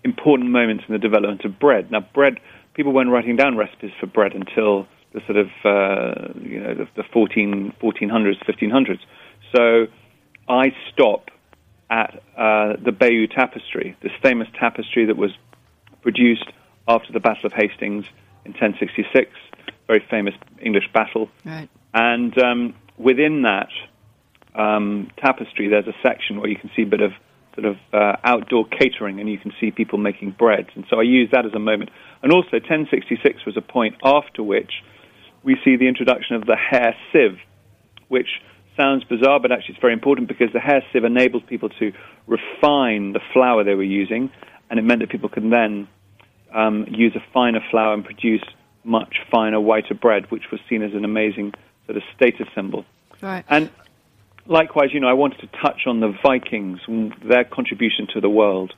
important 0.03 0.50
moments 0.50 0.83
in 0.88 0.93
the 0.93 1.00
development 1.00 1.45
of 1.45 1.60
bread. 1.60 1.91
Now, 1.91 2.01
bread, 2.01 2.39
people 2.74 2.91
weren't 2.91 3.10
writing 3.10 3.36
down 3.36 3.57
recipes 3.57 3.91
for 4.00 4.07
bread 4.07 4.33
until 4.33 4.88
the 5.13 5.22
sort 5.25 5.38
of, 5.38 5.48
uh, 5.63 6.33
you 6.41 6.60
know, 6.60 6.74
the, 6.74 6.88
the 6.95 7.03
14, 7.03 7.74
1400s, 7.81 8.43
1500s. 8.45 9.00
So 9.55 9.88
I 10.50 10.75
stop 10.91 11.29
at 11.89 12.22
uh, 12.36 12.74
the 12.83 12.91
Bayeux 12.91 13.27
Tapestry, 13.27 13.95
this 14.01 14.12
famous 14.22 14.48
tapestry 14.60 15.05
that 15.05 15.17
was 15.17 15.31
produced 16.01 16.51
after 16.88 17.13
the 17.13 17.19
Battle 17.19 17.45
of 17.45 17.53
Hastings 17.53 18.05
in 18.45 18.51
1066, 18.51 19.31
very 19.88 20.03
famous 20.10 20.33
English 20.60 20.89
battle. 20.93 21.29
Right. 21.45 21.69
And 21.93 22.38
um, 22.39 22.74
within 22.98 23.43
that 23.43 23.69
um, 24.55 25.12
tapestry, 25.17 25.67
there's 25.67 25.88
a 25.88 25.95
section 26.01 26.39
where 26.39 26.50
you 26.50 26.57
can 26.57 26.72
see 26.75 26.81
a 26.81 26.88
bit 26.88 27.01
of 27.01 27.13
sort 27.55 27.65
of 27.65 27.77
uh, 27.93 28.17
outdoor 28.24 28.65
catering, 28.67 29.19
and 29.19 29.29
you 29.29 29.38
can 29.38 29.53
see 29.60 29.72
people 29.72 30.00
making 30.00 30.31
breads. 30.31 30.69
And 30.75 30.86
so 30.89 31.00
I 31.00 31.03
use 31.03 31.29
that 31.31 31.45
as 31.45 31.53
a 31.53 31.60
moment. 31.60 31.91
And 32.22 32.31
also, 32.31 32.53
1066 32.53 33.45
was 33.45 33.57
a 33.57 33.62
point 33.62 33.95
after 34.03 34.43
which 34.43 34.72
we 35.43 35.57
see 35.63 35.75
the 35.75 35.88
introduction 35.88 36.36
of 36.36 36.45
the 36.45 36.55
hair 36.55 36.95
sieve, 37.12 37.38
which 38.07 38.41
sounds 38.77 39.03
bizarre, 39.03 39.39
but 39.39 39.51
actually 39.51 39.75
it's 39.75 39.81
very 39.81 39.93
important 39.93 40.27
because 40.27 40.51
the 40.53 40.60
hair 40.60 40.83
sieve 40.91 41.03
enables 41.03 41.43
people 41.43 41.69
to 41.69 41.91
refine 42.27 43.13
the 43.13 43.19
flour 43.33 43.63
they 43.63 43.75
were 43.75 43.83
using, 43.83 44.31
and 44.69 44.79
it 44.79 44.83
meant 44.83 45.01
that 45.01 45.10
people 45.10 45.29
could 45.29 45.50
then 45.51 45.88
um, 46.53 46.86
use 46.89 47.15
a 47.15 47.24
finer 47.33 47.60
flour 47.69 47.93
and 47.93 48.05
produce 48.05 48.43
much 48.83 49.17
finer, 49.31 49.60
whiter 49.60 49.93
bread, 49.93 50.29
which 50.31 50.43
was 50.51 50.60
seen 50.69 50.81
as 50.81 50.93
an 50.93 51.05
amazing 51.05 51.53
sort 51.86 51.98
of 51.98 52.03
status 52.15 52.48
symbol. 52.55 52.86
Right. 53.22 53.45
And 53.48 53.69
likewise, 54.45 54.89
you 54.93 55.00
know, 55.00 55.07
I 55.07 55.13
wanted 55.13 55.39
to 55.41 55.47
touch 55.62 55.81
on 55.88 56.00
the 56.00 56.13
Vikings 56.23 56.79
and 56.88 57.13
their 57.23 57.43
contribution 57.43 58.07
to 58.13 58.21
the 58.21 58.29
world. 58.29 58.73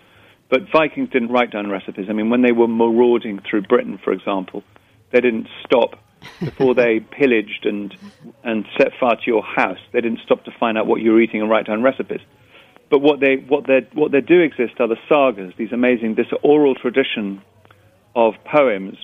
But 0.50 0.72
Vikings 0.72 1.10
didn't 1.10 1.30
write 1.30 1.52
down 1.52 1.70
recipes. 1.70 2.06
I 2.10 2.14
mean, 2.14 2.30
when 2.30 2.42
they 2.42 2.52
were 2.52 2.68
marauding 2.68 3.40
through 3.50 3.64
Britain, 3.64 4.00
for 4.04 4.14
example, 4.14 4.64
they 5.12 5.20
didn't 5.20 5.48
stop 5.66 5.96
before 6.40 6.76
they 6.76 7.00
pillaged 7.12 7.66
and 7.66 7.96
and 8.44 8.66
set 8.78 8.90
fire 9.00 9.16
to 9.16 9.26
your 9.26 9.44
house. 9.44 9.80
They 9.92 10.02
didn't 10.02 10.20
stop 10.24 10.44
to 10.46 10.52
find 10.60 10.78
out 10.78 10.88
what 10.88 11.02
you 11.02 11.12
were 11.12 11.22
eating 11.22 11.42
and 11.42 11.50
write 11.50 11.66
down 11.66 11.82
recipes. 11.82 12.22
But 12.90 13.00
what 13.02 13.20
they 13.20 13.38
what 13.38 13.66
they 13.66 13.88
what 13.94 14.12
they 14.12 14.22
do 14.22 14.40
exist 14.42 14.80
are 14.80 14.88
the 14.88 14.98
sagas, 15.10 15.54
these 15.58 15.72
amazing 15.72 16.16
this 16.16 16.28
oral 16.44 16.76
tradition 16.76 17.42
of 18.16 18.36
poems 18.46 18.98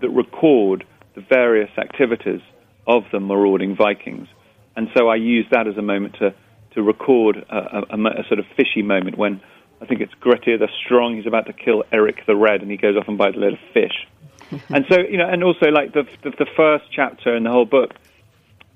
that 0.00 0.10
record 0.10 0.84
the 1.14 1.20
various 1.20 1.70
activities 1.76 2.40
of 2.86 3.04
the 3.12 3.20
marauding 3.20 3.76
Vikings. 3.76 4.28
And 4.76 4.88
so 4.96 5.08
I 5.08 5.16
use 5.16 5.46
that 5.50 5.66
as 5.66 5.76
a 5.76 5.82
moment 5.82 6.16
to, 6.20 6.34
to 6.74 6.82
record 6.82 7.36
a, 7.36 7.82
a, 7.90 7.96
a 7.96 8.24
sort 8.28 8.38
of 8.38 8.46
fishy 8.56 8.82
moment 8.82 9.18
when 9.18 9.40
I 9.80 9.86
think 9.86 10.00
it's 10.00 10.12
Grettir 10.20 10.58
the 10.58 10.68
Strong, 10.84 11.16
he's 11.16 11.26
about 11.26 11.46
to 11.46 11.52
kill 11.52 11.84
Eric 11.90 12.26
the 12.26 12.36
Red, 12.36 12.60
and 12.60 12.70
he 12.70 12.76
goes 12.76 12.96
off 12.96 13.08
and 13.08 13.16
buys 13.16 13.34
a 13.34 13.38
little 13.38 13.58
fish. 13.72 14.06
and 14.68 14.84
so, 14.88 14.98
you 15.00 15.16
know, 15.16 15.28
and 15.28 15.42
also 15.42 15.70
like 15.70 15.92
the, 15.92 16.06
the, 16.22 16.30
the 16.30 16.46
first 16.56 16.84
chapter 16.92 17.34
in 17.34 17.44
the 17.44 17.50
whole 17.50 17.64
book, 17.64 17.92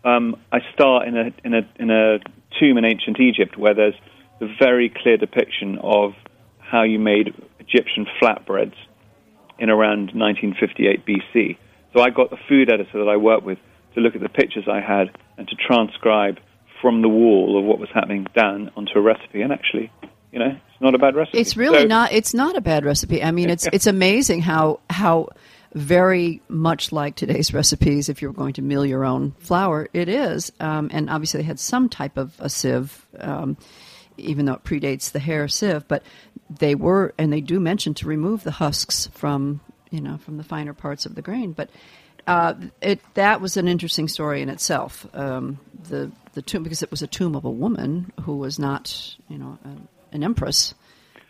um, 0.04 0.36
I 0.52 0.60
start 0.72 1.08
in 1.08 1.16
a, 1.16 1.32
in, 1.44 1.54
a, 1.54 1.68
in 1.76 1.90
a 1.90 2.18
tomb 2.58 2.78
in 2.78 2.84
ancient 2.84 3.20
Egypt 3.20 3.56
where 3.56 3.74
there's 3.74 3.94
the 4.40 4.54
very 4.58 4.88
clear 4.88 5.16
depiction 5.16 5.78
of 5.82 6.14
how 6.58 6.82
you 6.82 6.98
made 6.98 7.34
Egyptian 7.58 8.06
flatbreads 8.20 8.74
in 9.58 9.70
around 9.70 10.12
1958 10.14 11.06
BC. 11.06 11.56
So 11.92 12.02
I 12.02 12.10
got 12.10 12.30
the 12.30 12.38
food 12.48 12.72
editor 12.72 13.04
that 13.04 13.08
I 13.08 13.16
worked 13.16 13.44
with 13.44 13.58
to 13.94 14.00
look 14.00 14.14
at 14.14 14.20
the 14.20 14.28
pictures 14.28 14.64
I 14.68 14.80
had 14.80 15.16
transcribe 15.66 16.38
from 16.80 17.02
the 17.02 17.08
wall 17.08 17.58
of 17.58 17.64
what 17.64 17.78
was 17.78 17.88
happening 17.94 18.26
down 18.34 18.70
onto 18.76 18.92
a 18.98 19.00
recipe. 19.00 19.40
And 19.40 19.52
actually, 19.52 19.90
you 20.32 20.38
know, 20.38 20.50
it's 20.50 20.80
not 20.80 20.94
a 20.94 20.98
bad 20.98 21.14
recipe. 21.14 21.38
It's 21.38 21.56
really 21.56 21.82
so, 21.82 21.86
not. 21.86 22.12
It's 22.12 22.34
not 22.34 22.56
a 22.56 22.60
bad 22.60 22.84
recipe. 22.84 23.22
I 23.22 23.30
mean, 23.30 23.50
it's 23.50 23.66
it's 23.72 23.86
amazing 23.86 24.42
how 24.42 24.80
how 24.90 25.28
very 25.74 26.42
much 26.48 26.92
like 26.92 27.16
today's 27.16 27.54
recipes. 27.54 28.08
If 28.08 28.20
you're 28.20 28.32
going 28.32 28.54
to 28.54 28.62
mill 28.62 28.84
your 28.84 29.04
own 29.04 29.32
flour, 29.38 29.88
it 29.92 30.08
is. 30.08 30.52
Um, 30.60 30.90
and 30.92 31.08
obviously, 31.08 31.38
they 31.38 31.46
had 31.46 31.58
some 31.58 31.88
type 31.88 32.16
of 32.16 32.34
a 32.38 32.48
sieve. 32.48 33.06
Um, 33.18 33.56
even 34.16 34.46
though 34.46 34.54
it 34.54 34.62
predates 34.62 35.10
the 35.10 35.18
hair 35.18 35.48
sieve, 35.48 35.88
but 35.88 36.04
they 36.48 36.76
were, 36.76 37.12
and 37.18 37.32
they 37.32 37.40
do 37.40 37.58
mention 37.58 37.94
to 37.94 38.06
remove 38.06 38.44
the 38.44 38.52
husks 38.52 39.08
from, 39.12 39.60
you 39.90 40.00
know, 40.00 40.18
from 40.18 40.36
the 40.36 40.44
finer 40.44 40.72
parts 40.72 41.04
of 41.04 41.16
the 41.16 41.22
grain. 41.22 41.52
But 41.52 41.68
uh, 42.26 42.54
it 42.80 43.00
that 43.14 43.40
was 43.40 43.56
an 43.56 43.68
interesting 43.68 44.08
story 44.08 44.42
in 44.42 44.48
itself. 44.48 45.06
Um, 45.14 45.58
the 45.88 46.10
the 46.32 46.42
tomb 46.42 46.62
because 46.62 46.82
it 46.82 46.90
was 46.90 47.02
a 47.02 47.06
tomb 47.06 47.34
of 47.34 47.44
a 47.44 47.50
woman 47.50 48.12
who 48.22 48.36
was 48.36 48.58
not, 48.58 49.16
you 49.28 49.38
know, 49.38 49.58
a, 49.64 50.14
an 50.14 50.24
empress. 50.24 50.74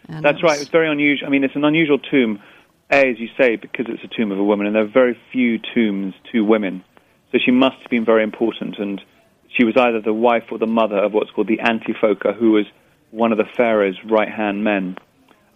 And 0.08 0.24
That's 0.24 0.42
was, 0.42 0.50
right. 0.50 0.60
It's 0.60 0.70
very 0.70 0.90
unusual. 0.90 1.26
I 1.26 1.30
mean, 1.30 1.44
it's 1.44 1.56
an 1.56 1.64
unusual 1.64 1.98
tomb, 1.98 2.42
a 2.90 3.10
as 3.10 3.18
you 3.18 3.28
say, 3.38 3.56
because 3.56 3.86
it's 3.88 4.04
a 4.04 4.16
tomb 4.16 4.32
of 4.32 4.38
a 4.38 4.44
woman, 4.44 4.66
and 4.66 4.76
there 4.76 4.82
are 4.82 4.86
very 4.86 5.18
few 5.32 5.58
tombs 5.74 6.14
to 6.32 6.44
women. 6.44 6.84
So 7.32 7.38
she 7.44 7.50
must 7.50 7.76
have 7.80 7.90
been 7.90 8.04
very 8.04 8.22
important, 8.22 8.78
and 8.78 9.00
she 9.48 9.64
was 9.64 9.76
either 9.76 10.00
the 10.00 10.12
wife 10.12 10.44
or 10.50 10.58
the 10.58 10.66
mother 10.66 10.98
of 10.98 11.12
what's 11.12 11.30
called 11.30 11.48
the 11.48 11.60
Antiphora, 11.60 12.34
who 12.34 12.52
was 12.52 12.66
one 13.10 13.32
of 13.32 13.38
the 13.38 13.44
pharaoh's 13.56 13.96
right 14.04 14.28
hand 14.28 14.62
men. 14.62 14.96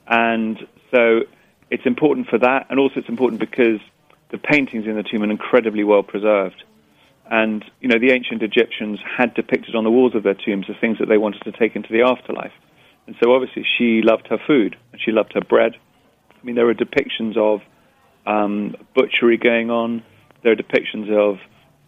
And 0.07 0.67
so 0.91 1.23
it's 1.71 1.85
important 1.85 2.29
for 2.29 2.39
that, 2.39 2.67
and 2.71 2.79
also 2.79 3.01
it's 3.01 3.09
important 3.09 3.41
because 3.41 3.81
the 4.31 4.39
paintings 4.39 4.87
in 4.87 4.97
the 4.97 5.03
tomb 5.03 5.23
are 5.23 5.31
incredibly 5.31 5.85
well 5.85 6.03
preserved. 6.03 6.63
And, 7.31 7.65
you 7.81 7.89
know, 7.89 7.99
the 7.99 8.13
ancient 8.13 8.43
Egyptians 8.43 8.99
had 9.17 9.35
depicted 9.35 9.75
on 9.75 9.85
the 9.85 9.91
walls 9.91 10.15
of 10.15 10.23
their 10.23 10.35
tombs 10.35 10.67
the 10.67 10.75
things 10.81 10.99
that 10.99 11.09
they 11.09 11.19
wanted 11.19 11.43
to 11.43 11.53
take 11.53 11.77
into 11.77 11.93
the 11.93 12.03
afterlife. 12.03 12.53
And 13.07 13.17
so 13.23 13.33
obviously 13.33 13.65
she 13.77 14.01
loved 14.03 14.27
her 14.29 14.39
food, 14.47 14.77
and 14.93 15.01
she 15.01 15.13
loved 15.13 15.33
her 15.35 15.41
bread. 15.41 15.73
I 16.31 16.45
mean, 16.45 16.57
there 16.57 16.69
are 16.69 16.75
depictions 16.75 17.37
of 17.37 17.61
um, 18.27 18.77
butchery 18.95 19.37
going 19.37 19.71
on. 19.71 20.03
There 20.43 20.53
are 20.53 20.57
depictions 20.57 21.11
of 21.11 21.39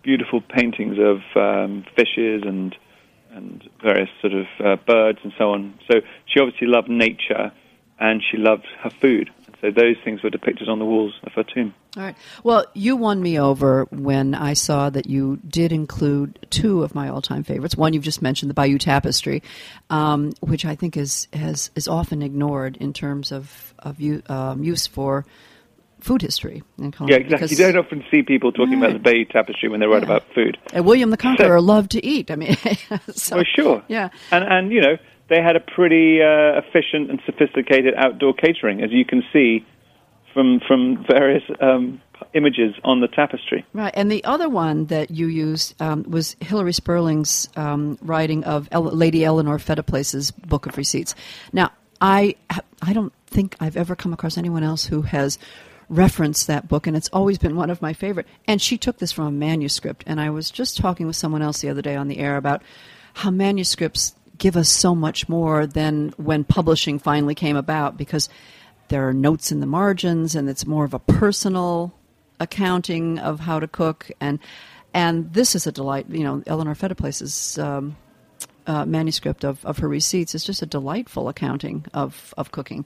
beautiful 0.03 0.41
paintings 0.41 0.97
of 0.99 1.19
um, 1.37 1.85
fishes 1.97 2.43
and 2.47 2.75
and 3.33 3.63
various 3.81 4.09
sort 4.21 4.33
of 4.33 4.47
uh, 4.59 4.77
birds 4.85 5.21
and 5.23 5.33
so 5.39 5.53
on. 5.53 5.79
So 5.89 6.01
she 6.27 6.41
obviously 6.41 6.67
loved 6.67 6.89
nature 6.89 7.53
and 8.01 8.21
she 8.29 8.37
loved 8.37 8.67
her 8.83 8.91
food. 8.91 9.31
So 9.61 9.71
those 9.71 9.95
things 10.05 10.21
were 10.25 10.31
depicted 10.31 10.69
on 10.69 10.81
the 10.81 10.85
walls 10.85 11.15
of 11.23 11.33
her 11.35 11.45
tomb. 11.45 11.73
All 11.97 12.05
right. 12.05 12.15
Well, 12.45 12.67
you 12.73 12.95
won 12.97 13.21
me 13.21 13.39
over 13.41 13.85
when 13.91 14.35
I 14.35 14.53
saw 14.53 14.91
that 14.91 15.09
you 15.09 15.41
did 15.49 15.73
include 15.73 16.39
two 16.51 16.85
of 16.85 16.95
my 16.95 17.09
all-time 17.09 17.43
favorites. 17.43 17.77
One 17.77 17.93
you've 17.95 18.05
just 18.05 18.23
mentioned, 18.23 18.49
the 18.49 18.55
Bayeux 18.55 18.79
Tapestry, 18.79 19.43
um, 19.91 20.33
which 20.41 20.65
I 20.65 20.77
think 20.77 20.97
is 20.97 21.27
has 21.33 21.71
is 21.75 21.89
often 21.89 22.23
ignored 22.23 22.77
in 22.77 22.93
terms 22.93 23.33
of 23.33 23.75
of 23.81 23.99
um, 24.29 24.63
use 24.63 24.87
for 24.87 25.27
food 26.01 26.23
history 26.23 26.63
in 26.79 26.95
Yeah, 27.01 27.17
exactly. 27.17 27.25
because- 27.29 27.51
You 27.59 27.59
don't 27.73 27.77
often 27.85 28.05
see 28.11 28.23
people 28.23 28.53
talking 28.53 28.75
about 28.79 28.93
the 28.95 28.99
Bayeux 29.01 29.25
Tapestry 29.27 29.69
when 29.69 29.81
they 29.81 29.87
write 29.87 29.99
Yeah. 30.03 30.15
about 30.17 30.23
food. 30.35 30.57
and 30.73 30.85
William 30.87 31.11
the 31.11 31.17
Conqueror 31.19 31.61
loved 31.61 31.91
to 31.91 32.07
eat. 32.07 32.31
I 32.31 32.37
mean, 32.37 32.57
so, 33.13 33.41
Oh, 33.41 33.43
sure. 33.57 33.83
Yeah. 33.89 34.09
And 34.31 34.45
and 34.45 34.73
you 34.73 34.81
know 34.81 34.97
they 35.29 35.43
had 35.43 35.57
a 35.57 35.61
pretty 35.61 36.23
uh, 36.23 36.59
efficient 36.63 37.11
and 37.11 37.21
sophisticated 37.27 37.95
outdoor 37.97 38.33
catering, 38.35 38.81
as 38.83 38.91
you 38.93 39.05
can 39.05 39.23
see 39.33 39.67
from 40.33 40.61
from 40.67 41.05
various 41.09 41.43
um, 41.61 42.01
images 42.35 42.75
on 42.85 43.01
the 43.01 43.09
tapestry. 43.09 43.65
Right, 43.73 43.93
and 43.97 44.11
the 44.11 44.25
other 44.25 44.49
one 44.49 44.87
that 44.87 45.11
you 45.11 45.27
used 45.27 45.81
um, 45.81 46.05
was 46.09 46.37
Hilary 46.41 46.73
Spurling's 46.73 47.49
um, 47.57 47.99
writing 48.03 48.45
of 48.45 48.69
El- 48.73 48.85
Lady 48.85 49.25
Eleanor 49.25 49.59
Fettiplace's 49.59 50.31
Book 50.31 50.67
of 50.67 50.77
Receipts. 50.77 51.15
Now, 51.53 51.71
I 52.01 52.37
I 52.83 52.93
don't 52.93 53.13
think 53.27 53.57
I've 53.61 53.77
ever 53.77 53.95
come 53.95 54.13
across 54.13 54.39
anyone 54.39 54.63
else 54.63 54.85
who 54.87 55.03
has 55.03 55.39
referenced 55.89 56.47
that 56.47 56.69
book, 56.69 56.87
and 56.87 56.97
it's 56.97 57.11
always 57.13 57.39
been 57.39 57.57
one 57.57 57.71
of 57.71 57.83
my 57.83 57.93
favorite. 57.93 58.27
And 58.47 58.63
she 58.63 58.79
took 58.79 58.99
this 58.99 59.13
from 59.13 59.27
a 59.27 59.33
manuscript, 59.33 60.05
and 60.07 60.21
I 60.21 60.31
was 60.31 60.51
just 60.51 60.79
talking 60.79 61.07
with 61.07 61.17
someone 61.17 61.43
else 61.43 61.61
the 61.61 61.69
other 61.69 61.83
day 61.83 61.97
on 61.97 62.09
the 62.09 62.19
air 62.19 62.37
about 62.37 62.63
how 63.15 63.31
manuscripts 63.31 64.15
give 64.39 64.57
us 64.57 64.69
so 64.69 64.95
much 64.95 65.29
more 65.29 65.67
than 65.67 66.15
when 66.17 66.45
publishing 66.45 66.99
finally 66.99 67.35
came 67.35 67.57
about 67.57 67.97
because 67.97 68.29
there 68.91 69.09
are 69.09 69.15
notes 69.15 69.51
in 69.51 69.61
the 69.61 69.67
margins 69.67 70.35
and 70.35 70.49
it's 70.49 70.67
more 70.67 70.85
of 70.85 70.93
a 70.93 70.99
personal 70.99 71.95
accounting 72.39 73.19
of 73.19 73.41
how 73.41 73.59
to 73.59 73.67
cook. 73.67 74.11
And 74.21 74.39
and 74.93 75.33
this 75.33 75.55
is 75.55 75.67
a 75.67 75.73
delight 75.73 76.07
you 76.11 76.25
know 76.25 76.43
eleanor 76.47 76.75
fettiplace's 76.75 77.59
um, 77.59 77.97
uh, 78.67 78.85
manuscript 78.85 79.45
of, 79.45 79.65
of 79.65 79.79
her 79.79 79.89
receipts 79.89 80.35
is 80.35 80.45
just 80.45 80.63
a 80.63 80.67
delightful 80.67 81.29
accounting 81.29 81.87
of, 81.95 82.35
of 82.37 82.53
cooking. 82.53 82.85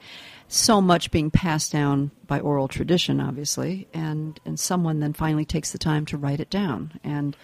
So 0.48 0.80
much 0.80 1.10
being 1.10 1.30
passed 1.30 1.72
down 1.72 2.10
by 2.26 2.38
oral 2.40 2.68
tradition 2.68 3.20
obviously 3.20 3.88
and 3.92 4.38
and 4.44 4.60
someone 4.60 5.00
then 5.00 5.14
finally 5.14 5.44
takes 5.44 5.72
the 5.72 5.78
time 5.78 6.06
to 6.06 6.18
write 6.18 6.40
it 6.40 6.50
down. 6.50 7.00
And 7.02 7.36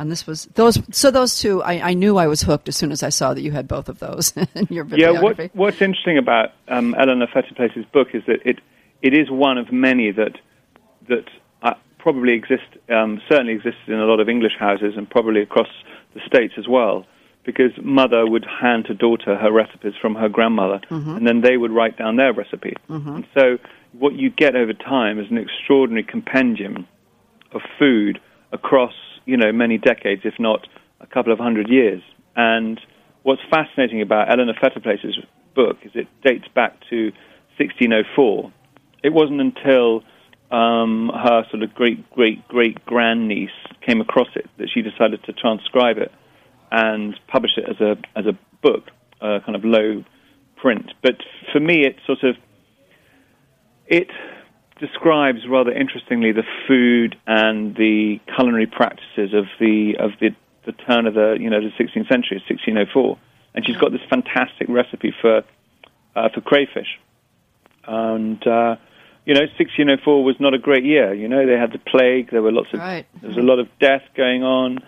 and 0.00 0.10
this 0.10 0.26
was 0.26 0.46
those 0.54 0.80
so 0.90 1.10
those 1.10 1.38
two 1.38 1.62
I, 1.62 1.90
I 1.90 1.94
knew 1.94 2.16
I 2.16 2.26
was 2.26 2.40
hooked 2.40 2.68
as 2.68 2.76
soon 2.76 2.90
as 2.90 3.02
I 3.02 3.10
saw 3.10 3.34
that 3.34 3.42
you 3.42 3.52
had 3.52 3.68
both 3.68 3.88
of 3.88 3.98
those 3.98 4.32
in 4.54 4.66
your 4.70 4.84
Yeah, 4.86 5.20
what, 5.20 5.54
what's 5.54 5.82
interesting 5.82 6.18
about 6.18 6.52
um, 6.68 6.94
Eleanor 6.98 7.26
Fettiplace's 7.26 7.84
book 7.92 8.08
is 8.14 8.22
that 8.26 8.40
it 8.44 8.58
it 9.02 9.14
is 9.14 9.30
one 9.30 9.58
of 9.58 9.70
many 9.70 10.10
that 10.10 10.38
that 11.08 11.26
uh, 11.62 11.74
probably 11.98 12.32
exist, 12.32 12.64
um, 12.88 13.20
certainly 13.28 13.52
existed 13.52 13.88
in 13.88 14.00
a 14.00 14.04
lot 14.04 14.20
of 14.20 14.28
English 14.28 14.56
houses 14.58 14.94
and 14.96 15.08
probably 15.08 15.42
across 15.42 15.68
the 16.14 16.20
states 16.26 16.54
as 16.56 16.66
well. 16.66 17.06
Because 17.44 17.72
mother 17.82 18.28
would 18.28 18.44
hand 18.44 18.84
to 18.86 18.94
daughter 18.94 19.34
her 19.34 19.50
recipes 19.50 19.94
from 20.00 20.14
her 20.14 20.28
grandmother, 20.28 20.80
and 21.16 21.26
then 21.26 21.40
they 21.40 21.56
would 21.56 21.70
write 21.70 21.96
down 21.96 22.16
their 22.16 22.34
recipe. 22.34 22.74
And 23.16 23.26
so, 23.34 23.58
what 23.92 24.12
you 24.14 24.28
get 24.28 24.54
over 24.54 24.74
time 24.74 25.18
is 25.18 25.30
an 25.30 25.38
extraordinary 25.38 26.04
compendium 26.04 26.86
of 27.52 27.62
food 27.78 28.20
across 28.52 28.92
you 29.30 29.36
know 29.36 29.52
many 29.52 29.78
decades, 29.78 30.22
if 30.24 30.34
not 30.38 30.66
a 31.00 31.06
couple 31.06 31.32
of 31.32 31.38
hundred 31.38 31.68
years. 31.68 32.02
And 32.36 32.80
what's 33.22 33.42
fascinating 33.50 34.02
about 34.02 34.30
Eleanor 34.30 34.54
Fettiplace's 34.60 35.18
book 35.54 35.76
is 35.84 35.92
it 35.94 36.08
dates 36.24 36.48
back 36.54 36.80
to 36.90 37.12
1604. 37.58 38.52
It 39.02 39.12
wasn't 39.12 39.40
until 39.40 40.02
um, 40.50 41.10
her 41.14 41.44
sort 41.50 41.62
of 41.62 41.72
great 41.74 42.10
great 42.10 42.46
great 42.48 42.84
grandniece 42.84 43.50
came 43.86 44.00
across 44.00 44.28
it 44.34 44.48
that 44.58 44.68
she 44.72 44.82
decided 44.82 45.22
to 45.24 45.32
transcribe 45.32 45.98
it 45.98 46.12
and 46.72 47.18
publish 47.28 47.52
it 47.56 47.64
as 47.68 47.80
a 47.80 47.96
as 48.18 48.26
a 48.26 48.36
book, 48.62 48.84
uh, 49.20 49.38
kind 49.44 49.54
of 49.54 49.64
low 49.64 50.04
print. 50.56 50.92
But 51.02 51.16
for 51.52 51.60
me, 51.60 51.86
it 51.86 51.96
sort 52.06 52.22
of 52.24 52.36
it 53.86 54.08
describes 54.80 55.46
rather 55.48 55.70
interestingly 55.70 56.32
the 56.32 56.42
food 56.66 57.16
and 57.26 57.76
the 57.76 58.18
culinary 58.34 58.66
practices 58.66 59.32
of 59.34 59.44
the 59.60 59.96
of 59.98 60.12
the, 60.20 60.30
the 60.64 60.72
turn 60.72 61.06
of 61.06 61.14
the 61.14 61.36
you 61.38 61.50
know 61.50 61.60
the 61.60 61.70
16th 61.82 62.08
century, 62.08 62.42
1604, 62.48 63.18
and 63.54 63.66
she's 63.66 63.76
got 63.76 63.92
this 63.92 64.00
fantastic 64.08 64.68
recipe 64.68 65.12
for 65.20 65.42
uh, 66.16 66.28
for 66.34 66.40
crayfish, 66.40 66.98
and 67.86 68.44
uh, 68.46 68.76
you 69.26 69.34
know 69.34 69.42
1604 69.42 70.24
was 70.24 70.36
not 70.40 70.54
a 70.54 70.58
great 70.58 70.84
year. 70.84 71.14
You 71.14 71.28
know 71.28 71.46
they 71.46 71.58
had 71.58 71.72
the 71.72 71.78
plague, 71.78 72.30
there 72.30 72.42
were 72.42 72.52
lots 72.52 72.72
of 72.72 72.80
Right. 72.80 73.06
there 73.20 73.28
was 73.28 73.38
a 73.38 73.42
lot 73.42 73.58
of 73.58 73.68
death 73.78 74.02
going 74.16 74.42
on, 74.42 74.78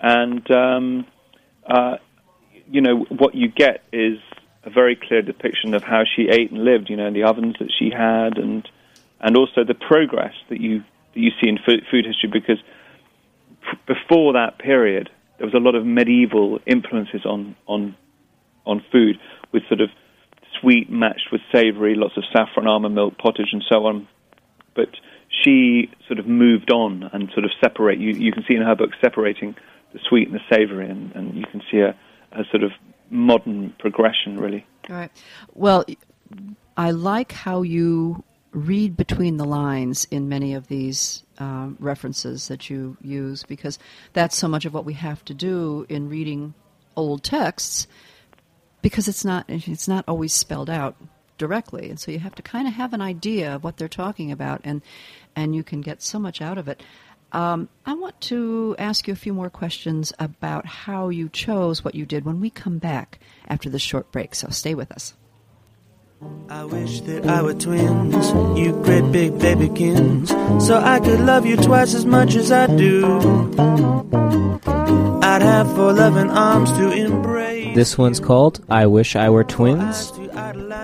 and 0.00 0.50
um, 0.50 1.06
uh, 1.66 1.96
you 2.70 2.80
know 2.80 3.06
what 3.08 3.34
you 3.34 3.48
get 3.48 3.84
is 3.92 4.18
a 4.64 4.70
very 4.70 4.96
clear 4.96 5.22
depiction 5.22 5.74
of 5.74 5.84
how 5.84 6.02
she 6.04 6.28
ate 6.28 6.50
and 6.50 6.64
lived. 6.64 6.90
You 6.90 6.96
know 6.96 7.12
the 7.12 7.22
ovens 7.22 7.54
that 7.60 7.70
she 7.78 7.90
had, 7.90 8.38
and 8.38 8.68
and 9.20 9.36
also 9.36 9.64
the 9.64 9.74
progress 9.74 10.34
that 10.50 10.60
you 10.60 10.80
that 11.14 11.20
you 11.20 11.30
see 11.40 11.48
in 11.48 11.58
food, 11.58 11.84
food 11.90 12.04
history. 12.04 12.30
Because 12.32 12.58
before 13.86 14.34
that 14.34 14.58
period, 14.58 15.10
there 15.38 15.46
was 15.46 15.54
a 15.54 15.58
lot 15.58 15.74
of 15.74 15.84
medieval 15.84 16.60
influences 16.66 17.24
on 17.24 17.56
on 17.66 17.96
on 18.64 18.84
food, 18.90 19.18
with 19.52 19.62
sort 19.68 19.80
of 19.80 19.90
sweet 20.60 20.90
matched 20.90 21.28
with 21.30 21.40
savoury, 21.52 21.94
lots 21.94 22.16
of 22.16 22.24
saffron, 22.32 22.66
almond 22.66 22.94
milk, 22.94 23.16
pottage, 23.18 23.48
and 23.52 23.62
so 23.70 23.86
on. 23.86 24.08
But 24.74 24.88
she 25.44 25.90
sort 26.06 26.18
of 26.18 26.26
moved 26.26 26.70
on 26.70 27.08
and 27.12 27.30
sort 27.32 27.44
of 27.44 27.50
separate. 27.60 27.98
You 27.98 28.10
you 28.10 28.32
can 28.32 28.44
see 28.46 28.54
in 28.54 28.62
her 28.62 28.74
book 28.74 28.90
separating 29.00 29.54
the 29.92 30.00
sweet 30.08 30.28
and 30.28 30.36
the 30.36 30.42
savoury, 30.50 30.88
and, 30.88 31.12
and 31.14 31.34
you 31.36 31.44
can 31.50 31.62
see 31.70 31.78
a, 31.78 31.96
a 32.32 32.44
sort 32.50 32.62
of 32.62 32.72
modern 33.10 33.74
progression, 33.78 34.38
really. 34.38 34.66
All 34.90 34.96
right. 34.96 35.10
Well, 35.54 35.84
I 36.76 36.90
like 36.90 37.32
how 37.32 37.62
you 37.62 38.24
read 38.56 38.96
between 38.96 39.36
the 39.36 39.44
lines 39.44 40.06
in 40.10 40.28
many 40.28 40.54
of 40.54 40.66
these 40.68 41.22
um, 41.38 41.76
references 41.78 42.48
that 42.48 42.70
you 42.70 42.96
use 43.02 43.42
because 43.42 43.78
that's 44.14 44.36
so 44.36 44.48
much 44.48 44.64
of 44.64 44.72
what 44.72 44.86
we 44.86 44.94
have 44.94 45.22
to 45.26 45.34
do 45.34 45.84
in 45.90 46.08
reading 46.08 46.54
old 46.96 47.22
texts 47.22 47.86
because 48.80 49.08
it's 49.08 49.24
not 49.26 49.44
it's 49.48 49.86
not 49.86 50.04
always 50.08 50.32
spelled 50.32 50.70
out 50.70 50.96
directly 51.36 51.90
and 51.90 52.00
so 52.00 52.10
you 52.10 52.18
have 52.18 52.34
to 52.34 52.42
kind 52.42 52.66
of 52.66 52.72
have 52.72 52.94
an 52.94 53.02
idea 53.02 53.54
of 53.54 53.62
what 53.62 53.76
they're 53.76 53.88
talking 53.88 54.32
about 54.32 54.62
and 54.64 54.80
and 55.36 55.54
you 55.54 55.62
can 55.62 55.82
get 55.82 56.00
so 56.00 56.18
much 56.18 56.40
out 56.40 56.56
of 56.56 56.66
it 56.66 56.82
um, 57.32 57.68
I 57.84 57.92
want 57.92 58.18
to 58.22 58.74
ask 58.78 59.06
you 59.06 59.12
a 59.12 59.16
few 59.16 59.34
more 59.34 59.50
questions 59.50 60.12
about 60.18 60.64
how 60.64 61.10
you 61.10 61.28
chose 61.28 61.84
what 61.84 61.94
you 61.94 62.06
did 62.06 62.24
when 62.24 62.40
we 62.40 62.48
come 62.48 62.78
back 62.78 63.18
after 63.46 63.68
this 63.68 63.82
short 63.82 64.10
break. 64.12 64.34
So 64.34 64.48
stay 64.48 64.74
with 64.74 64.92
us. 64.92 65.12
I 66.48 66.64
wish 66.64 67.00
that 67.02 67.26
I 67.26 67.42
were 67.42 67.54
twins, 67.54 68.30
you 68.58 68.72
great 68.84 69.10
big 69.12 69.32
babykins, 69.32 70.28
so 70.62 70.78
I 70.78 71.00
could 71.00 71.20
love 71.20 71.44
you 71.44 71.56
twice 71.56 71.94
as 71.94 72.04
much 72.06 72.34
as 72.34 72.50
I 72.52 72.66
do. 72.66 73.20
I'd 75.22 75.42
have 75.42 75.66
four 75.74 75.92
loving 75.92 76.30
arms 76.30 76.70
to 76.72 76.90
embrace. 76.92 77.74
This 77.74 77.98
one's 77.98 78.20
called 78.20 78.64
I 78.68 78.86
Wish 78.86 79.16
I 79.16 79.28
Were 79.28 79.44
Twins 79.44 80.12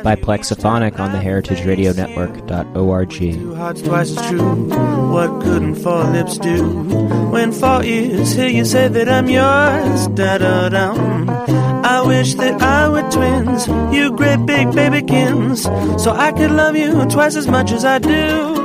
by 0.02 0.16
Plexophonic 0.16 0.98
on 0.98 1.12
the 1.12 1.18
heritageradionetwork.org. 1.18 3.10
Two 3.10 3.54
hearts 3.54 3.82
twice 3.82 4.16
as 4.16 4.26
true. 4.28 4.66
What 5.12 5.42
couldn't 5.42 5.76
four 5.76 6.04
lips 6.04 6.38
do? 6.38 6.64
When 7.30 7.52
four 7.52 7.82
ears 7.82 8.32
hear 8.32 8.48
you 8.48 8.64
say 8.64 8.88
that 8.88 9.08
I'm 9.08 9.28
yours, 9.28 10.08
da 10.08 10.38
da 10.38 10.68
dum. 10.68 11.30
I 11.84 12.02
wish 12.02 12.34
that 12.34 12.60
I 12.60 12.81
twins, 13.12 13.66
you 13.94 14.10
great 14.16 14.46
big 14.46 14.68
babykins, 14.68 15.60
so 16.00 16.12
I 16.12 16.32
could 16.32 16.50
love 16.50 16.76
you 16.76 17.04
twice 17.06 17.36
as 17.36 17.46
much 17.46 17.72
as 17.72 17.84
I 17.84 17.98
do. 17.98 18.62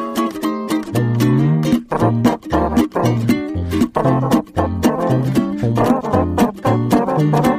I 7.20 7.57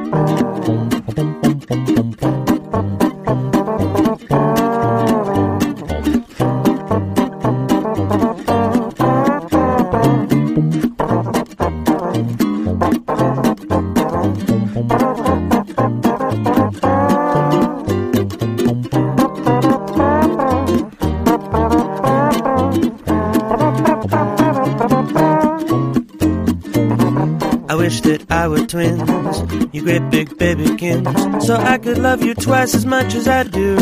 so 31.49 31.55
I 31.55 31.79
could 31.79 31.97
love 31.97 32.23
you 32.23 32.35
twice 32.35 32.75
as 32.75 32.85
much 32.85 33.15
as 33.15 33.27
I 33.27 33.41
do. 33.41 33.75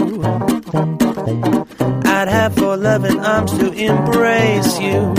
I'd 2.06 2.30
have 2.30 2.56
four 2.56 2.78
loving 2.78 3.20
arms 3.20 3.52
to 3.58 3.74
embrace 3.74 4.80
you, 4.80 5.14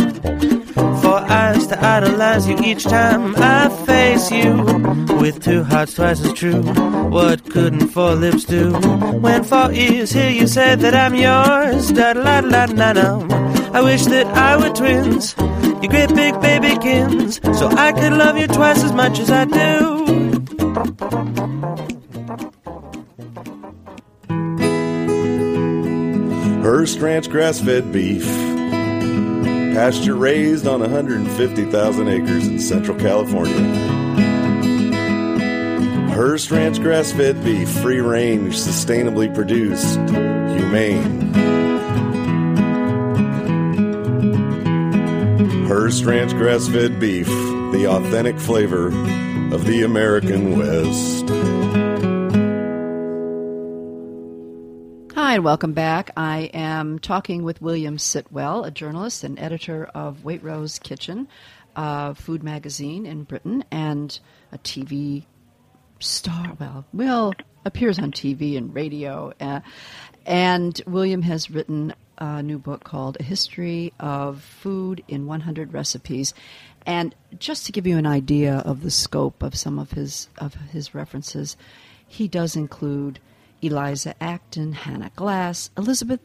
four 1.03 1.21
eyes 1.41 1.67
to 1.67 1.77
idolize 1.79 2.49
you 2.49 2.57
each 2.65 2.85
time 2.85 3.35
I 3.37 3.69
face 3.85 4.31
you. 4.31 4.63
With 5.21 5.45
two 5.45 5.63
hearts 5.63 5.93
twice 5.93 6.25
as 6.25 6.33
true, 6.33 6.63
what 7.11 7.45
couldn't 7.51 7.89
four 7.89 8.15
lips 8.15 8.45
do? 8.45 8.73
When 9.25 9.45
four 9.45 9.71
ears 9.71 10.13
hear 10.13 10.31
you 10.31 10.47
say 10.47 10.75
that 10.75 10.95
I'm 10.95 11.15
yours, 11.15 11.93
da 11.93 12.15
da 12.15 12.41
da 12.41 12.65
da 12.65 12.93
da. 12.95 13.19
I 13.75 13.83
wish 13.83 14.07
that 14.07 14.27
I 14.29 14.57
were 14.57 14.75
twins, 14.75 15.35
you 15.83 15.89
great 15.91 16.15
big 16.15 16.33
babykins, 16.37 17.45
so 17.59 17.69
I 17.69 17.93
could 17.93 18.15
love 18.15 18.39
you 18.39 18.47
twice 18.47 18.83
as 18.83 18.95
much 18.95 19.19
as 19.19 19.31
I 19.31 19.45
do. 19.45 21.48
Hearst 26.69 27.01
Ranch 27.01 27.31
grass 27.31 27.61
fed 27.61 27.93
beef. 27.93 28.27
Pasture 28.27 30.15
raised 30.15 30.67
on 30.67 30.81
150,000 30.81 32.09
acres 32.09 32.47
in 32.47 32.59
Central 32.59 32.99
California. 32.99 33.57
Hearst 36.11 36.51
Ranch 36.51 36.79
grass 36.79 37.11
fed 37.11 37.43
beef, 37.43 37.71
free 37.71 38.03
range, 38.03 38.55
sustainably 38.55 39.35
produced, 39.35 39.97
humane. 39.97 41.33
Hearst 45.69 46.05
Ranch 46.05 46.33
grass 46.33 46.69
fed 46.69 47.01
beef, 47.01 47.29
the 47.29 47.87
authentic 47.89 48.39
flavor 48.39 48.89
of 49.55 49.65
the 49.65 49.85
American 49.85 50.59
West. 50.59 51.48
And 55.39 55.45
welcome 55.45 55.73
back. 55.73 56.11
I 56.17 56.51
am 56.53 56.99
talking 56.99 57.45
with 57.45 57.63
William 57.63 57.97
Sitwell, 57.97 58.67
a 58.67 58.73
journalist 58.73 59.23
and 59.23 59.39
editor 59.39 59.85
of 59.95 60.25
Waitrose 60.25 60.83
Kitchen, 60.83 61.29
a 61.77 62.17
food 62.17 62.43
magazine 62.43 63.07
in 63.07 63.23
Britain, 63.23 63.63
and 63.71 64.19
a 64.51 64.59
TV 64.59 65.27
star. 66.01 66.57
Well, 66.59 66.87
Will 66.93 67.35
appears 67.65 68.01
on 68.01 68.11
TV 68.11 68.57
and 68.57 68.75
radio. 68.75 69.33
Uh, 69.41 69.61
and 70.27 70.83
William 70.89 71.23
has 71.23 71.53
written 71.53 71.95
a 72.19 72.43
new 72.43 72.59
book 72.59 72.83
called 72.83 73.17
A 73.21 73.23
History 73.23 73.93
of 74.01 74.43
Food 74.43 75.05
in 75.07 75.27
100 75.27 75.73
Recipes. 75.73 76.35
And 76.85 77.15
just 77.39 77.65
to 77.67 77.71
give 77.71 77.87
you 77.87 77.97
an 77.97 78.07
idea 78.07 78.57
of 78.57 78.83
the 78.83 78.91
scope 78.91 79.45
of 79.45 79.55
some 79.55 79.79
of 79.79 79.93
his 79.93 80.31
of 80.39 80.57
his 80.73 80.97
references, 80.97 81.57
he 82.09 82.27
does 82.27 82.57
include 82.57 83.21
Eliza 83.63 84.15
Acton, 84.23 84.73
Hannah 84.73 85.11
Glasse, 85.17 85.71
Elizabeth 85.77 86.21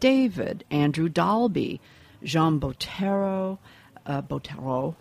David, 0.00 0.64
Andrew 0.70 1.08
Dalby, 1.08 1.80
Jean 2.24 2.58
Bottéro, 2.58 3.58
uh, 4.06 4.22
Bottero, 4.22 4.94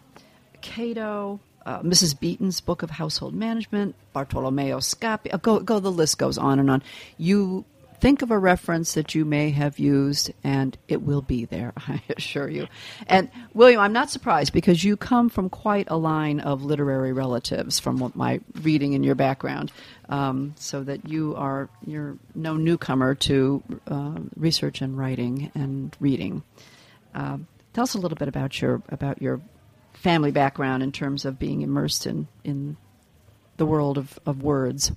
Cato, 0.62 1.40
uh, 1.66 1.82
Mrs. 1.82 2.20
Beeton's 2.20 2.62
Book 2.62 2.84
of 2.84 2.90
Household 2.90 3.34
Management, 3.34 3.96
Bartolomeo 4.14 4.78
Scappi. 4.78 5.34
Uh, 5.34 5.38
go, 5.38 5.60
go, 5.60 5.80
the 5.80 5.92
list 5.92 6.18
goes 6.18 6.38
on 6.38 6.60
and 6.60 6.70
on. 6.70 6.84
You 7.18 7.66
think 8.02 8.24
of 8.24 8.32
a 8.32 8.38
reference 8.38 8.96
that 8.96 9.14
you 9.14 9.24
may 9.24 9.52
have 9.52 9.78
used, 9.78 10.34
and 10.44 10.76
it 10.88 11.04
will 11.04 11.22
be 11.22 11.46
there, 11.46 11.72
I 11.78 12.02
assure 12.18 12.50
you. 12.50 12.68
And 13.08 13.30
William, 13.54 13.80
I'm 13.80 13.94
not 13.94 14.10
surprised 14.10 14.52
because 14.52 14.84
you 14.84 14.98
come 14.98 15.30
from 15.30 15.50
quite 15.50 15.88
a 15.90 15.96
line 15.96 16.40
of 16.40 16.64
literary 16.64 17.14
relatives 17.14 17.80
from 17.80 18.00
what 18.00 18.16
my 18.16 18.42
reading 18.62 18.94
in 18.94 19.04
your 19.04 19.16
background, 19.16 19.72
um, 20.10 20.56
so 20.58 20.84
that 20.84 21.08
you 21.08 21.36
are 21.38 21.70
you're 21.86 22.18
no 22.36 22.58
newcomer 22.58 23.16
to 23.16 23.64
uh, 23.88 24.20
research 24.36 24.82
and 24.82 24.98
writing 24.98 25.52
and 25.54 25.96
reading. 26.00 26.44
Uh, 27.14 27.38
tell 27.74 27.84
us 27.84 27.94
a 27.94 28.00
little 28.00 28.18
bit 28.18 28.28
about 28.28 28.60
your 28.62 28.82
about 28.90 29.22
your 29.22 29.40
family 29.94 30.32
background 30.32 30.82
in 30.82 30.92
terms 30.92 31.24
of 31.24 31.38
being 31.38 31.62
immersed 31.62 32.08
in 32.08 32.28
in 32.44 32.76
the 33.58 33.66
world 33.66 34.00
of, 34.00 34.18
of 34.26 34.42
words. 34.42 34.92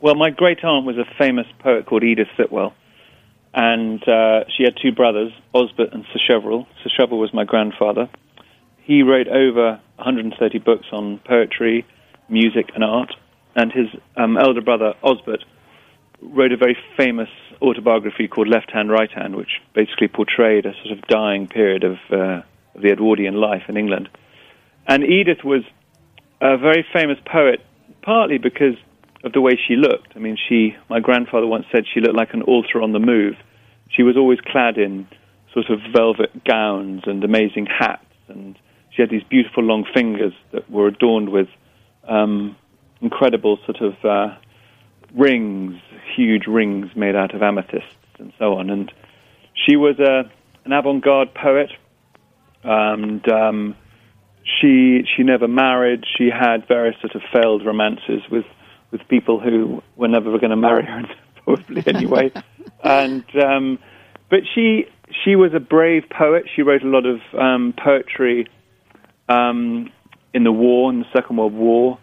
Well, 0.00 0.14
my 0.14 0.30
great 0.30 0.62
aunt 0.62 0.86
was 0.86 0.96
a 0.96 1.04
famous 1.18 1.46
poet 1.58 1.86
called 1.86 2.04
Edith 2.04 2.28
Sitwell, 2.38 2.72
and 3.52 4.00
uh, 4.08 4.44
she 4.56 4.62
had 4.62 4.74
two 4.80 4.92
brothers, 4.92 5.32
Osbert 5.52 5.92
and 5.92 6.04
Sacheverell. 6.14 6.68
Sacheverell 6.84 7.18
was 7.18 7.34
my 7.34 7.42
grandfather. 7.42 8.08
He 8.84 9.02
wrote 9.02 9.26
over 9.26 9.80
130 9.96 10.58
books 10.58 10.86
on 10.92 11.18
poetry, 11.26 11.84
music, 12.28 12.70
and 12.76 12.84
art, 12.84 13.12
and 13.56 13.72
his 13.72 13.88
um, 14.16 14.38
elder 14.38 14.60
brother, 14.60 14.94
Osbert, 15.02 15.42
wrote 16.22 16.52
a 16.52 16.56
very 16.56 16.76
famous 16.96 17.28
autobiography 17.60 18.28
called 18.28 18.46
Left 18.46 18.70
Hand, 18.70 18.92
Right 18.92 19.10
Hand, 19.10 19.34
which 19.34 19.60
basically 19.74 20.06
portrayed 20.06 20.64
a 20.64 20.74
sort 20.84 20.96
of 20.96 21.04
dying 21.08 21.48
period 21.48 21.82
of, 21.82 21.96
uh, 22.12 22.42
of 22.76 22.82
the 22.82 22.92
Edwardian 22.92 23.34
life 23.34 23.64
in 23.68 23.76
England. 23.76 24.08
And 24.86 25.02
Edith 25.02 25.42
was 25.42 25.64
a 26.40 26.56
very 26.56 26.86
famous 26.92 27.18
poet, 27.26 27.66
partly 28.02 28.38
because 28.38 28.76
of 29.24 29.32
the 29.32 29.40
way 29.40 29.58
she 29.66 29.74
looked. 29.74 30.12
I 30.14 30.18
mean, 30.18 30.36
she, 30.48 30.76
my 30.88 31.00
grandfather 31.00 31.46
once 31.46 31.66
said 31.72 31.84
she 31.92 32.00
looked 32.00 32.16
like 32.16 32.34
an 32.34 32.42
altar 32.42 32.80
on 32.80 32.92
the 32.92 32.98
move. 32.98 33.34
She 33.90 34.02
was 34.02 34.16
always 34.16 34.38
clad 34.40 34.78
in 34.78 35.08
sort 35.52 35.70
of 35.70 35.80
velvet 35.92 36.44
gowns 36.44 37.02
and 37.06 37.24
amazing 37.24 37.66
hats, 37.66 38.04
and 38.28 38.56
she 38.90 39.02
had 39.02 39.10
these 39.10 39.24
beautiful 39.28 39.64
long 39.64 39.84
fingers 39.92 40.32
that 40.52 40.70
were 40.70 40.86
adorned 40.86 41.30
with 41.30 41.48
um, 42.08 42.56
incredible 43.00 43.58
sort 43.64 43.80
of 43.80 43.94
uh, 44.04 44.36
rings, 45.14 45.80
huge 46.16 46.46
rings 46.46 46.90
made 46.94 47.16
out 47.16 47.34
of 47.34 47.42
amethysts 47.42 47.94
and 48.18 48.32
so 48.38 48.54
on. 48.54 48.70
And 48.70 48.92
she 49.66 49.76
was 49.76 49.98
a, 49.98 50.30
an 50.64 50.72
avant-garde 50.72 51.34
poet, 51.34 51.70
and 52.62 53.26
um, 53.30 53.76
she 54.60 55.02
she 55.16 55.22
never 55.22 55.48
married. 55.48 56.04
She 56.16 56.28
had 56.28 56.66
various 56.66 56.96
sort 57.00 57.14
of 57.14 57.22
failed 57.32 57.64
romances 57.64 58.22
with 58.30 58.44
with 58.90 59.00
people 59.08 59.40
who 59.40 59.82
were 59.96 60.08
never 60.08 60.38
going 60.38 60.50
to 60.50 60.56
marry 60.56 60.84
her, 60.84 61.02
probably 61.44 61.82
anyway. 61.86 62.32
and 62.82 63.24
um, 63.42 63.78
but 64.30 64.40
she 64.54 64.86
she 65.24 65.36
was 65.36 65.52
a 65.54 65.60
brave 65.60 66.04
poet. 66.10 66.44
She 66.54 66.62
wrote 66.62 66.82
a 66.82 66.88
lot 66.88 67.06
of 67.06 67.20
um, 67.38 67.74
poetry 67.82 68.46
um, 69.28 69.90
in 70.34 70.44
the 70.44 70.52
war, 70.52 70.90
in 70.90 71.00
the 71.00 71.06
Second 71.14 71.36
World 71.36 71.54
War, 71.54 71.98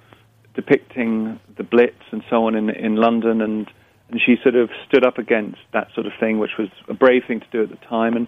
depicting 0.55 1.39
the 1.57 1.63
Blitz 1.63 2.01
and 2.11 2.23
so 2.29 2.45
on 2.45 2.55
in 2.55 2.69
in 2.69 2.95
London, 2.95 3.41
and 3.41 3.69
and 4.09 4.21
she 4.23 4.35
sort 4.43 4.55
of 4.55 4.69
stood 4.87 5.05
up 5.05 5.17
against 5.17 5.59
that 5.73 5.87
sort 5.93 6.05
of 6.05 6.13
thing, 6.19 6.39
which 6.39 6.57
was 6.59 6.69
a 6.87 6.93
brave 6.93 7.23
thing 7.27 7.39
to 7.39 7.47
do 7.51 7.63
at 7.63 7.69
the 7.69 7.87
time. 7.87 8.15
And 8.15 8.27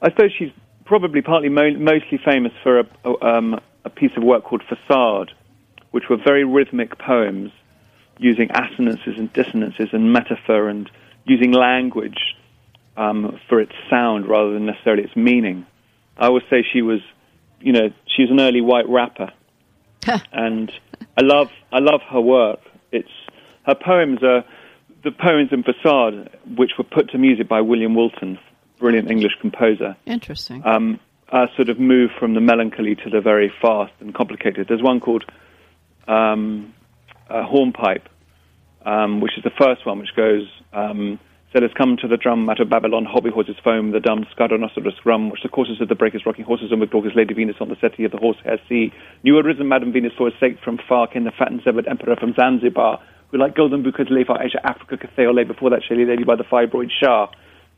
I 0.00 0.08
suppose 0.10 0.30
she's 0.36 0.52
probably 0.86 1.20
partly 1.20 1.50
mo- 1.50 1.78
mostly 1.78 2.18
famous 2.24 2.52
for 2.62 2.80
a, 2.80 2.84
a, 3.04 3.24
um, 3.24 3.60
a 3.84 3.90
piece 3.90 4.12
of 4.16 4.22
work 4.22 4.44
called 4.44 4.62
Facade, 4.68 5.32
which 5.90 6.04
were 6.08 6.16
very 6.16 6.44
rhythmic 6.44 6.98
poems 6.98 7.52
using 8.20 8.50
assonances 8.50 9.16
and 9.16 9.32
dissonances 9.32 9.88
and 9.92 10.12
metaphor 10.12 10.68
and 10.68 10.90
using 11.24 11.52
language 11.52 12.18
um, 12.96 13.40
for 13.48 13.60
its 13.60 13.72
sound 13.88 14.28
rather 14.28 14.52
than 14.52 14.66
necessarily 14.66 15.04
its 15.04 15.16
meaning. 15.16 15.66
I 16.18 16.26
always 16.26 16.44
say 16.50 16.64
she 16.70 16.82
was, 16.82 17.00
you 17.60 17.72
know, 17.72 17.90
she's 18.06 18.30
an 18.30 18.40
early 18.40 18.60
white 18.60 18.88
rapper, 18.88 19.32
and 20.32 20.70
I 21.16 21.22
love 21.22 21.48
I 21.72 21.78
love 21.78 22.02
her 22.10 22.20
work. 22.20 22.60
It's 22.92 23.08
her 23.64 23.74
poems 23.74 24.22
are 24.22 24.44
the 25.02 25.12
poems 25.12 25.50
in 25.50 25.62
Facade, 25.62 26.30
which 26.56 26.72
were 26.76 26.84
put 26.84 27.10
to 27.10 27.18
music 27.18 27.48
by 27.48 27.62
William 27.62 27.94
Walton, 27.94 28.38
brilliant 28.78 29.10
English 29.10 29.32
composer. 29.40 29.96
Interesting. 30.04 30.62
Um, 30.66 31.00
are 31.30 31.48
sort 31.54 31.68
of 31.68 31.78
move 31.78 32.10
from 32.18 32.34
the 32.34 32.40
melancholy 32.40 32.96
to 32.96 33.08
the 33.08 33.20
very 33.20 33.52
fast 33.62 33.92
and 34.00 34.12
complicated. 34.12 34.66
There's 34.68 34.82
one 34.82 34.98
called 34.98 35.24
um, 36.08 36.74
uh, 37.30 37.46
Hornpipe, 37.46 38.08
um, 38.84 39.20
which 39.20 39.32
is 39.36 39.44
the 39.44 39.50
first 39.58 39.86
one, 39.86 39.98
which 39.98 40.14
goes, 40.16 40.46
um, 40.72 41.18
Sailors 41.52 41.72
come 41.76 41.96
to 42.00 42.06
the 42.06 42.16
drum 42.16 42.48
out 42.48 42.60
of 42.60 42.70
Babylon, 42.70 43.04
hobby 43.04 43.30
horses 43.30 43.56
foam, 43.64 43.90
the 43.90 43.98
dumb 43.98 44.24
scud 44.30 44.52
on 44.52 44.60
scardonoceros 44.60 45.04
rum, 45.04 45.30
which 45.30 45.42
the 45.42 45.48
coursers 45.48 45.80
of 45.80 45.88
the 45.88 45.96
breakers 45.96 46.22
rocking 46.24 46.44
horses 46.44 46.70
and 46.70 46.80
with 46.80 46.90
daughters 46.90 47.10
Lady 47.16 47.34
Venus 47.34 47.56
on 47.60 47.68
the 47.68 47.76
settee 47.80 48.04
of 48.04 48.12
the 48.12 48.18
horsehair 48.18 48.60
sea. 48.68 48.92
New 49.24 49.36
arisen 49.36 49.66
Madam 49.66 49.92
Venus 49.92 50.12
for 50.16 50.28
a 50.28 50.38
sake 50.38 50.58
from 50.62 50.78
far 50.88 51.08
came 51.08 51.24
the 51.24 51.32
fat 51.32 51.50
and 51.50 51.60
severed 51.64 51.88
emperor 51.88 52.14
from 52.14 52.34
Zanzibar, 52.38 53.02
who 53.32 53.38
like 53.38 53.56
golden 53.56 53.82
bouquets 53.82 54.10
lay 54.12 54.22
for 54.22 54.40
Asia, 54.40 54.64
Africa, 54.64 54.96
Cathay, 54.96 55.24
or 55.24 55.34
lay 55.34 55.42
before 55.42 55.70
that 55.70 55.82
shady 55.82 56.04
lady 56.04 56.22
by 56.22 56.36
the 56.36 56.44
fibroid 56.44 56.88
Shah. 57.02 57.26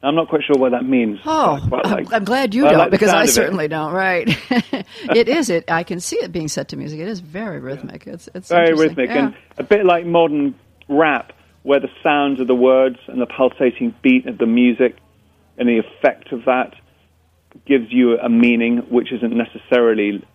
I'm 0.05 0.17
not 0.17 0.29
quite 0.29 0.43
sure 0.45 0.57
what 0.61 0.73
that 0.73 0.85
means. 0.85 1.21
Oh, 1.25 1.61
I'm, 1.85 2.09
I'm 2.13 2.25
glad 2.25 2.55
you 2.55 2.65
don't 2.65 2.77
like 2.77 2.91
because 2.91 3.11
I 3.11 3.27
certainly 3.27 3.69
don't. 3.69 3.93
Right? 3.93 4.27
it 4.51 5.29
is. 5.29 5.49
It. 5.49 5.71
I 5.71 5.85
can 5.85 6.01
see 6.01 6.17
it 6.17 6.33
being 6.33 6.49
set 6.49 6.69
to 6.69 6.77
music. 6.77 6.99
It 6.99 7.07
is 7.09 7.21
very 7.21 7.61
rhythmic. 7.61 8.07
It's 8.07 8.29
it's 8.35 8.49
very 8.49 8.75
rhythmic 8.75 9.11
Yeah. 9.11 9.27
and 9.27 9.37
a 9.59 9.63
bit 9.63 9.87
like 9.87 10.05
modern 10.05 10.57
rap, 10.89 11.33
where 11.63 11.79
the 11.79 11.91
sounds 12.03 12.41
of 12.41 12.49
the 12.49 12.55
words 12.55 12.97
and 13.07 13.21
the 13.21 13.27
pulsating 13.27 13.95
beat 14.03 14.27
of 14.27 14.39
the 14.39 14.47
music 14.47 14.97
and 15.57 15.69
the 15.69 15.79
effect 15.79 16.33
of 16.33 16.47
that 16.47 16.75
gives 17.67 17.93
you 17.93 18.19
a 18.19 18.29
meaning 18.29 18.79
which 18.89 19.13
isn't 19.13 19.37
necessarily, 19.37 20.27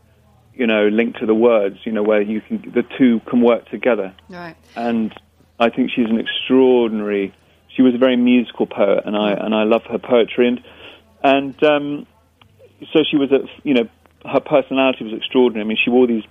you 0.54 0.68
know, 0.68 0.88
linked 0.88 1.20
to 1.20 1.26
the 1.26 1.36
words. 1.36 1.78
You 1.84 1.92
know, 1.92 2.04
where 2.04 2.22
you 2.22 2.40
can 2.40 2.72
the 2.74 2.84
two 2.98 3.20
can 3.30 3.42
work 3.42 3.68
together. 3.70 4.14
Right. 4.30 4.56
And 4.78 5.14
I 5.60 5.70
think 5.70 5.92
she's 5.94 6.10
an 6.10 6.20
extraordinary. 6.20 7.34
She 7.78 7.84
was 7.84 7.94
a 7.94 8.00
very 8.00 8.18
musical 8.18 8.66
poet, 8.66 9.04
and 9.06 9.16
I 9.16 9.32
and 9.34 9.56
I 9.56 9.64
love 9.64 9.84
her 9.84 10.00
poetry 10.00 10.48
and 10.48 10.62
and 11.24 11.64
um, 11.64 12.08
so 12.92 13.04
she 13.10 13.18
was 13.18 13.32
a 13.32 13.48
you 13.64 13.76
know 13.76 13.88
her 14.26 14.40
personality 14.40 15.04
was 15.04 15.14
extraordinary. 15.14 15.64
I 15.64 15.68
mean, 15.68 15.78
she 15.82 15.92
wore 15.92 16.08
these 16.08 16.24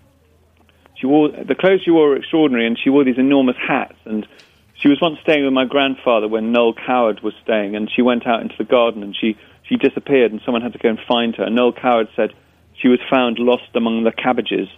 she 0.96 1.06
wore 1.06 1.30
the 1.30 1.54
clothes 1.54 1.82
she 1.84 1.90
wore 1.90 2.08
were 2.08 2.16
extraordinary, 2.16 2.66
and 2.66 2.76
she 2.76 2.90
wore 2.90 3.04
these 3.04 3.18
enormous 3.18 3.56
hats. 3.56 3.96
And 4.04 4.26
she 4.74 4.88
was 4.88 5.00
once 5.00 5.18
staying 5.22 5.44
with 5.44 5.52
my 5.52 5.64
grandfather 5.64 6.28
when 6.28 6.52
Noel 6.52 6.74
Coward 6.74 7.20
was 7.22 7.34
staying, 7.42 7.76
and 7.76 7.88
she 7.94 8.02
went 8.02 8.26
out 8.26 8.42
into 8.42 8.56
the 8.58 8.64
garden 8.64 9.02
and 9.02 9.16
she 9.16 9.36
she 9.68 9.76
disappeared, 9.76 10.32
and 10.32 10.40
someone 10.44 10.62
had 10.62 10.72
to 10.72 10.78
go 10.78 10.88
and 10.88 10.98
find 11.06 11.36
her. 11.36 11.44
And 11.44 11.54
Noel 11.54 11.72
Coward 11.72 12.08
said 12.16 12.32
she 12.80 12.88
was 12.88 12.98
found 13.08 13.38
lost 13.38 13.70
among 13.74 14.04
the 14.04 14.12
cabbages. 14.12 14.68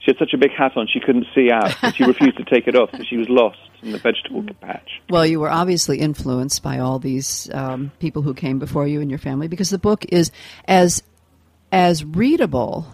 She 0.00 0.12
had 0.12 0.18
such 0.18 0.32
a 0.32 0.38
big 0.38 0.52
hat 0.52 0.76
on 0.76 0.86
she 0.86 1.00
couldn't 1.00 1.26
see 1.34 1.50
out, 1.50 1.74
and 1.82 1.94
she 1.94 2.04
refused 2.06 2.36
to 2.38 2.44
take 2.44 2.68
it 2.68 2.76
off, 2.76 2.90
so 2.92 3.02
she 3.02 3.16
was 3.16 3.28
lost 3.28 3.58
in 3.82 3.92
the 3.92 3.98
vegetable 3.98 4.44
patch. 4.60 5.00
Well, 5.10 5.26
you 5.26 5.40
were 5.40 5.50
obviously 5.50 5.98
influenced 5.98 6.62
by 6.62 6.78
all 6.78 6.98
these 6.98 7.50
um, 7.52 7.92
people 7.98 8.22
who 8.22 8.34
came 8.34 8.58
before 8.58 8.86
you 8.86 9.00
and 9.00 9.10
your 9.10 9.18
family, 9.18 9.48
because 9.48 9.70
the 9.70 9.78
book 9.78 10.04
is 10.08 10.30
as 10.66 11.02
as 11.70 12.04
readable 12.04 12.86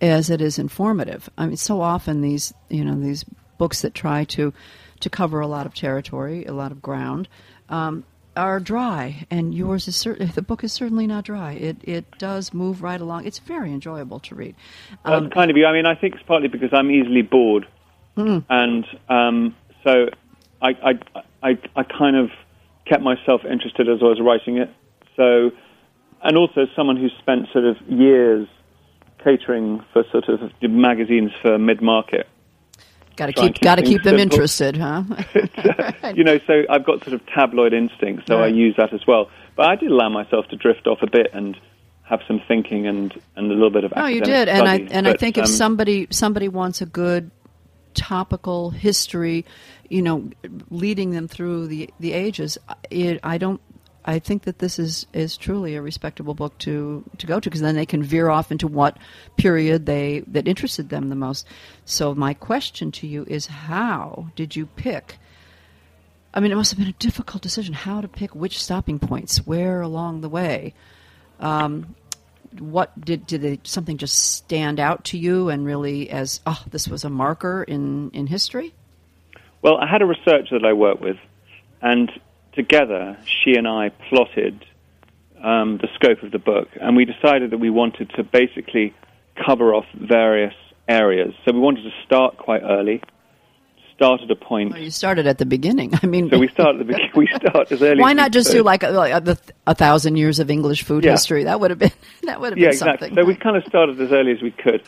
as 0.00 0.30
it 0.30 0.40
is 0.40 0.58
informative. 0.58 1.28
I 1.36 1.46
mean, 1.46 1.56
so 1.56 1.80
often 1.80 2.20
these 2.20 2.52
you 2.68 2.84
know 2.84 2.98
these 2.98 3.24
books 3.58 3.82
that 3.82 3.94
try 3.94 4.24
to 4.24 4.52
to 5.00 5.10
cover 5.10 5.40
a 5.40 5.46
lot 5.46 5.66
of 5.66 5.74
territory, 5.74 6.44
a 6.44 6.52
lot 6.52 6.72
of 6.72 6.80
ground. 6.80 7.28
Um, 7.68 8.04
are 8.36 8.60
dry, 8.60 9.26
and 9.30 9.54
yours 9.54 9.88
is 9.88 9.96
certainly 9.96 10.32
the 10.34 10.42
book 10.42 10.64
is 10.64 10.72
certainly 10.72 11.06
not 11.06 11.24
dry. 11.24 11.52
It 11.52 11.76
it 11.82 12.18
does 12.18 12.52
move 12.54 12.82
right 12.82 13.00
along. 13.00 13.26
It's 13.26 13.38
very 13.38 13.72
enjoyable 13.72 14.20
to 14.20 14.34
read. 14.34 14.54
Um, 15.04 15.24
That's 15.24 15.34
kind 15.34 15.50
of 15.50 15.56
you. 15.56 15.66
I 15.66 15.72
mean, 15.72 15.86
I 15.86 15.94
think 15.94 16.14
it's 16.14 16.22
partly 16.24 16.48
because 16.48 16.70
I'm 16.72 16.90
easily 16.90 17.22
bored, 17.22 17.66
Mm. 18.16 18.44
and 18.50 18.84
um, 19.08 19.56
so 19.84 20.06
I, 20.60 20.68
I 20.68 21.22
I 21.42 21.58
I 21.76 21.82
kind 21.82 22.16
of 22.16 22.30
kept 22.86 23.02
myself 23.02 23.42
interested 23.44 23.88
as 23.88 24.00
I 24.02 24.04
was 24.06 24.20
writing 24.20 24.58
it. 24.58 24.70
So, 25.16 25.50
and 26.22 26.36
also 26.36 26.66
someone 26.76 26.96
who 26.96 27.08
spent 27.20 27.46
sort 27.52 27.64
of 27.64 27.76
years 27.88 28.48
catering 29.22 29.84
for 29.92 30.04
sort 30.10 30.28
of 30.28 30.40
magazines 30.62 31.30
for 31.40 31.58
mid 31.58 31.80
market. 31.80 32.28
Got 33.16 33.26
to 33.26 33.32
keep 33.32 33.60
got 33.60 33.76
to 33.76 33.82
keep 33.82 34.02
them 34.02 34.18
simple. 34.18 34.22
interested, 34.22 34.76
huh? 34.76 35.04
you 36.14 36.24
know, 36.24 36.38
so 36.46 36.64
I've 36.68 36.84
got 36.84 37.04
sort 37.04 37.14
of 37.14 37.26
tabloid 37.26 37.72
instincts, 37.72 38.26
so 38.26 38.40
I 38.40 38.46
use 38.46 38.74
that 38.76 38.92
as 38.92 39.06
well. 39.06 39.30
But 39.56 39.68
I 39.68 39.76
did 39.76 39.90
allow 39.90 40.08
myself 40.08 40.48
to 40.48 40.56
drift 40.56 40.86
off 40.86 41.02
a 41.02 41.06
bit 41.06 41.28
and 41.32 41.56
have 42.04 42.20
some 42.26 42.40
thinking 42.46 42.86
and, 42.86 43.12
and 43.36 43.50
a 43.50 43.54
little 43.54 43.70
bit 43.70 43.84
of 43.84 43.94
No, 43.94 44.06
you 44.06 44.20
did, 44.20 44.48
and 44.48 44.68
I 44.68 44.76
and 44.90 45.06
I 45.06 45.12
But, 45.12 45.20
think 45.20 45.38
if 45.38 45.44
um, 45.44 45.50
somebody 45.50 46.06
somebody 46.10 46.48
wants 46.48 46.80
a 46.80 46.86
good 46.86 47.30
topical 47.94 48.70
history, 48.70 49.44
you 49.88 50.02
know, 50.02 50.30
leading 50.70 51.10
them 51.10 51.28
through 51.28 51.68
the 51.68 51.90
the 52.00 52.12
ages, 52.12 52.58
it, 52.90 53.20
I 53.22 53.38
don't. 53.38 53.60
I 54.04 54.18
think 54.18 54.42
that 54.42 54.58
this 54.58 54.78
is, 54.78 55.06
is 55.12 55.36
truly 55.36 55.74
a 55.74 55.82
respectable 55.82 56.34
book 56.34 56.58
to, 56.58 57.04
to 57.18 57.26
go 57.26 57.38
to 57.38 57.48
because 57.48 57.60
then 57.60 57.76
they 57.76 57.86
can 57.86 58.02
veer 58.02 58.28
off 58.28 58.50
into 58.50 58.66
what 58.66 58.98
period 59.36 59.86
they 59.86 60.24
that 60.28 60.48
interested 60.48 60.88
them 60.88 61.08
the 61.08 61.14
most. 61.14 61.46
So 61.84 62.14
my 62.14 62.34
question 62.34 62.90
to 62.92 63.06
you 63.06 63.24
is, 63.28 63.46
how 63.46 64.28
did 64.34 64.56
you 64.56 64.66
pick? 64.66 65.18
I 66.34 66.40
mean, 66.40 66.50
it 66.50 66.56
must 66.56 66.72
have 66.72 66.78
been 66.78 66.88
a 66.88 66.92
difficult 66.98 67.42
decision 67.42 67.74
how 67.74 68.00
to 68.00 68.08
pick 68.08 68.34
which 68.34 68.62
stopping 68.62 68.98
points, 68.98 69.46
where 69.46 69.80
along 69.82 70.22
the 70.22 70.28
way 70.28 70.74
um, 71.38 71.94
what 72.58 72.98
did 73.00 73.26
did 73.26 73.42
they, 73.42 73.60
something 73.64 73.98
just 73.98 74.18
stand 74.18 74.80
out 74.80 75.04
to 75.04 75.18
you 75.18 75.48
and 75.48 75.64
really 75.64 76.10
as 76.10 76.40
oh 76.46 76.62
this 76.70 76.86
was 76.86 77.02
a 77.02 77.08
marker 77.10 77.62
in 77.62 78.10
in 78.10 78.26
history 78.26 78.74
Well, 79.62 79.78
I 79.78 79.86
had 79.86 80.02
a 80.02 80.06
researcher 80.06 80.58
that 80.58 80.64
I 80.64 80.72
worked 80.72 81.00
with, 81.00 81.16
and 81.80 82.10
together 82.54 83.16
she 83.24 83.54
and 83.54 83.66
I 83.66 83.90
plotted 84.08 84.64
um, 85.42 85.78
the 85.78 85.88
scope 85.94 86.22
of 86.22 86.30
the 86.30 86.38
book, 86.38 86.68
and 86.80 86.96
we 86.96 87.04
decided 87.04 87.50
that 87.50 87.58
we 87.58 87.70
wanted 87.70 88.10
to 88.16 88.22
basically 88.22 88.94
cover 89.44 89.74
off 89.74 89.86
various 89.94 90.54
areas. 90.88 91.34
So 91.44 91.52
we 91.52 91.58
wanted 91.58 91.82
to 91.82 91.90
start 92.04 92.36
quite 92.36 92.62
early, 92.62 93.02
start 93.94 94.20
at 94.20 94.30
a 94.30 94.36
point. 94.36 94.70
well, 94.72 94.80
you 94.80 94.90
started 94.90 95.26
at 95.26 95.38
the 95.38 95.46
beginning 95.46 95.92
i 96.02 96.06
mean 96.06 96.28
So 96.30 96.38
we 96.38 96.48
start 96.48 96.76
at 96.76 96.78
the 96.78 96.84
beginning. 96.84 97.10
We 97.14 97.28
start 97.36 97.70
as 97.70 97.82
early. 97.82 98.00
why 98.06 98.12
not 98.12 98.32
just 98.32 98.50
do 98.50 98.62
like 98.62 98.82
a, 98.82 98.90
like 98.90 99.12
a, 99.14 99.20
the 99.20 99.38
a 99.66 99.74
thousand 99.74 100.16
years 100.16 100.38
of 100.38 100.50
english 100.50 100.82
food 100.82 101.04
Yeah. 101.04 101.12
history 101.12 101.44
that 101.44 101.60
would 101.60 101.70
have 101.70 101.78
been 101.78 101.92
that 102.22 102.40
would 102.40 102.50
have 102.52 102.58
yeah, 102.58 102.66
been 102.66 102.72
exactly. 102.72 103.08
something 103.08 103.24
So 103.24 103.26
we 103.26 103.34
kind 103.36 103.56
of 103.56 103.64
started 103.64 104.00
as 104.00 104.10
early 104.12 104.32
as 104.32 104.42
we 104.42 104.50
could, 104.50 104.82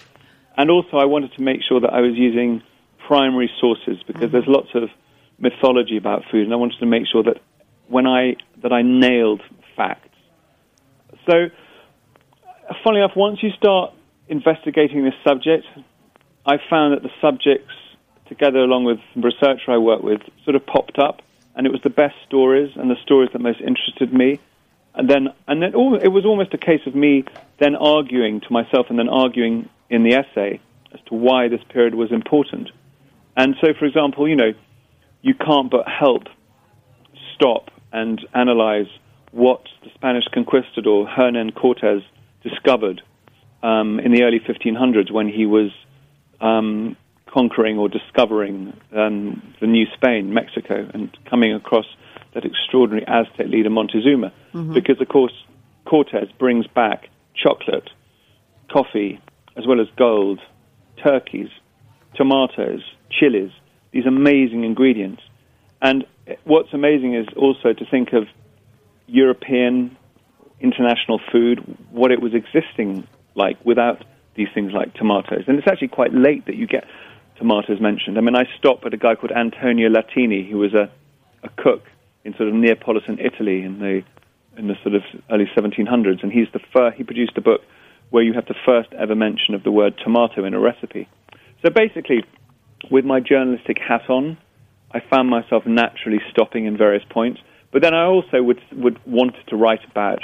and 0.56 0.70
also 0.70 0.96
I 0.96 1.04
wanted 1.04 1.32
to 1.34 1.42
make 1.42 1.60
sure 1.68 1.80
that 1.80 1.92
I 1.92 2.00
was 2.00 2.14
using 2.16 2.62
primary 3.06 3.50
sources 3.60 3.98
because 4.06 4.28
mm. 4.28 4.32
there's 4.32 4.46
lots 4.46 4.68
of 4.74 4.88
mythology 5.38 5.96
about 5.96 6.22
food, 6.30 6.44
and 6.44 6.52
I 6.52 6.56
wanted 6.56 6.78
to 6.78 6.86
make 6.86 7.06
sure 7.10 7.22
that 7.24 7.38
when 7.88 8.06
I 8.06 8.36
that 8.62 8.72
I 8.72 8.82
nailed 8.82 9.42
facts. 9.76 10.08
So, 11.28 11.48
funnily 12.82 13.02
enough, 13.02 13.16
once 13.16 13.42
you 13.42 13.50
start 13.56 13.92
investigating 14.28 15.04
this 15.04 15.14
subject, 15.26 15.66
I 16.46 16.56
found 16.68 16.94
that 16.94 17.02
the 17.02 17.10
subjects, 17.20 17.72
together 18.28 18.58
along 18.58 18.84
with 18.84 18.98
the 19.14 19.22
researcher 19.22 19.70
I 19.70 19.78
worked 19.78 20.04
with, 20.04 20.20
sort 20.44 20.56
of 20.56 20.66
popped 20.66 20.98
up, 20.98 21.22
and 21.54 21.66
it 21.66 21.70
was 21.70 21.80
the 21.82 21.90
best 21.90 22.14
stories 22.26 22.72
and 22.76 22.90
the 22.90 22.96
stories 23.02 23.30
that 23.32 23.40
most 23.40 23.60
interested 23.60 24.12
me. 24.12 24.40
And 24.94 25.08
then, 25.08 25.28
and 25.48 25.62
then, 25.62 25.74
all, 25.74 25.96
it 25.96 26.08
was 26.08 26.24
almost 26.24 26.54
a 26.54 26.58
case 26.58 26.80
of 26.86 26.94
me 26.94 27.24
then 27.58 27.74
arguing 27.74 28.40
to 28.40 28.52
myself 28.52 28.86
and 28.90 28.98
then 28.98 29.08
arguing 29.08 29.68
in 29.90 30.04
the 30.04 30.14
essay 30.14 30.60
as 30.92 31.00
to 31.06 31.14
why 31.14 31.48
this 31.48 31.60
period 31.68 31.94
was 31.94 32.12
important. 32.12 32.70
And 33.36 33.56
so, 33.60 33.72
for 33.78 33.86
example, 33.86 34.28
you 34.28 34.36
know, 34.36 34.52
you 35.22 35.34
can't 35.34 35.70
but 35.70 35.86
help 35.88 36.24
stop 37.34 37.70
and 37.94 38.20
analyze 38.34 38.88
what 39.30 39.62
the 39.82 39.90
Spanish 39.94 40.24
conquistador 40.34 41.06
Hernan 41.06 41.52
Cortes 41.52 42.02
discovered 42.42 43.00
um, 43.62 44.00
in 44.00 44.12
the 44.12 44.24
early 44.24 44.40
1500s 44.40 45.10
when 45.10 45.28
he 45.28 45.46
was 45.46 45.70
um, 46.40 46.96
conquering 47.26 47.78
or 47.78 47.88
discovering 47.88 48.76
um, 48.94 49.54
the 49.60 49.66
new 49.66 49.86
Spain, 49.94 50.34
Mexico, 50.34 50.90
and 50.92 51.16
coming 51.30 51.54
across 51.54 51.86
that 52.34 52.44
extraordinary 52.44 53.06
Aztec 53.06 53.46
leader 53.46 53.70
Montezuma. 53.70 54.32
Because, 54.74 55.00
of 55.00 55.08
course, 55.08 55.32
Cortes 55.86 56.30
brings 56.38 56.66
back 56.66 57.08
chocolate, 57.34 57.90
coffee, 58.70 59.20
as 59.56 59.66
well 59.66 59.80
as 59.80 59.86
gold, 59.96 60.40
turkeys, 61.02 61.48
tomatoes, 62.16 62.82
chilies, 63.10 63.52
these 63.92 64.06
amazing 64.06 64.64
ingredients. 64.64 65.22
And 65.80 66.04
what's 66.44 66.72
amazing 66.72 67.14
is 67.14 67.26
also 67.36 67.72
to 67.72 67.84
think 67.90 68.12
of 68.12 68.24
European 69.06 69.96
international 70.60 71.20
food, 71.30 71.58
what 71.90 72.10
it 72.10 72.20
was 72.20 72.32
existing 72.34 73.06
like 73.34 73.62
without 73.64 74.04
these 74.34 74.48
things 74.54 74.72
like 74.72 74.94
tomatoes. 74.94 75.44
And 75.46 75.58
it's 75.58 75.68
actually 75.68 75.88
quite 75.88 76.12
late 76.12 76.46
that 76.46 76.56
you 76.56 76.66
get 76.66 76.84
tomatoes 77.36 77.80
mentioned. 77.80 78.16
I 78.18 78.20
mean, 78.20 78.36
I 78.36 78.44
stopped 78.58 78.86
at 78.86 78.94
a 78.94 78.96
guy 78.96 79.14
called 79.14 79.32
Antonio 79.32 79.88
Latini, 79.88 80.48
who 80.48 80.58
was 80.58 80.72
a, 80.74 80.90
a 81.42 81.48
cook 81.56 81.82
in 82.24 82.34
sort 82.36 82.48
of 82.48 82.54
Neapolitan 82.54 83.18
Italy 83.18 83.62
in 83.62 83.78
the 83.78 84.02
in 84.56 84.68
the 84.68 84.76
sort 84.84 84.94
of 84.94 85.02
early 85.32 85.50
1700s, 85.56 86.22
and 86.22 86.30
he's 86.30 86.46
the 86.52 86.60
first. 86.72 86.96
He 86.96 87.02
produced 87.02 87.36
a 87.36 87.40
book 87.40 87.62
where 88.10 88.22
you 88.22 88.34
have 88.34 88.46
the 88.46 88.54
first 88.64 88.92
ever 88.92 89.16
mention 89.16 89.54
of 89.54 89.64
the 89.64 89.72
word 89.72 89.98
tomato 90.02 90.44
in 90.44 90.54
a 90.54 90.60
recipe. 90.60 91.08
So 91.64 91.70
basically, 91.70 92.24
with 92.88 93.04
my 93.04 93.18
journalistic 93.18 93.78
hat 93.78 94.08
on, 94.08 94.38
I 94.94 95.00
found 95.10 95.28
myself 95.28 95.66
naturally 95.66 96.20
stopping 96.30 96.66
in 96.66 96.76
various 96.76 97.04
points. 97.10 97.40
But 97.72 97.82
then 97.82 97.92
I 97.94 98.04
also 98.04 98.40
would 98.42 98.60
would 98.72 98.98
want 99.04 99.34
to 99.48 99.56
write 99.56 99.84
about 99.90 100.22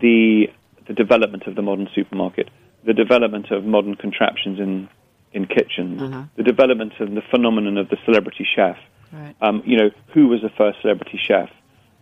the 0.00 0.48
the 0.86 0.92
development 0.94 1.44
of 1.46 1.54
the 1.54 1.62
modern 1.62 1.88
supermarket, 1.94 2.48
the 2.84 2.94
development 2.94 3.50
of 3.50 3.64
modern 3.64 3.94
contraptions 3.94 4.58
in 4.58 4.88
in 5.32 5.46
kitchens, 5.46 6.02
Uh-huh. 6.02 6.22
the 6.36 6.42
development 6.42 6.94
of 7.00 7.14
the 7.14 7.22
phenomenon 7.30 7.76
of 7.76 7.88
the 7.90 7.98
celebrity 8.04 8.44
chef. 8.56 8.76
Right. 9.12 9.34
Um, 9.40 9.62
you 9.64 9.76
know, 9.76 9.90
who 10.14 10.26
was 10.28 10.40
the 10.42 10.48
first 10.50 10.80
celebrity 10.82 11.18
chef? 11.22 11.50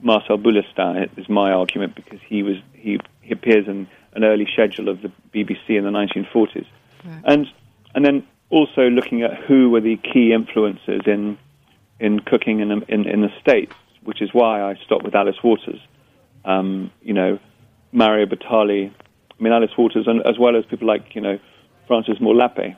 Marcel 0.00 0.38
Boulestin 0.38 1.08
is 1.18 1.28
my 1.28 1.50
argument 1.52 1.94
because 1.94 2.20
he 2.28 2.42
was 2.42 2.56
he, 2.72 2.98
he 3.22 3.32
appears 3.32 3.66
in 3.66 3.86
an 4.14 4.24
early 4.24 4.46
schedule 4.52 4.88
of 4.88 5.02
the 5.02 5.10
BBC 5.34 5.70
in 5.70 5.84
the 5.84 5.90
1940s, 5.90 6.66
Right. 7.04 7.22
and 7.24 7.46
and 7.94 8.04
then 8.04 8.22
also 8.48 8.88
looking 8.88 9.22
at 9.22 9.34
who 9.46 9.70
were 9.70 9.80
the 9.80 9.96
key 9.98 10.32
influences 10.32 11.02
in 11.06 11.36
in 11.98 12.20
cooking 12.20 12.60
in 12.60 12.70
in, 12.88 13.08
in 13.08 13.20
the 13.20 13.30
states, 13.40 13.74
which 14.04 14.22
is 14.22 14.30
why 14.32 14.62
I 14.62 14.74
stopped 14.84 15.04
with 15.04 15.14
Alice 15.14 15.42
Waters. 15.42 15.80
Um, 16.44 16.90
you 17.02 17.14
know, 17.14 17.38
Mario 17.92 18.26
Batali. 18.26 18.92
I 19.38 19.42
mean, 19.42 19.52
Alice 19.52 19.76
Waters, 19.76 20.06
and 20.06 20.26
as 20.26 20.38
well 20.38 20.56
as 20.56 20.64
people 20.66 20.86
like 20.86 21.14
you 21.14 21.20
know 21.20 21.38
Frances 21.86 22.20
Moore 22.20 22.34
Lappé 22.34 22.76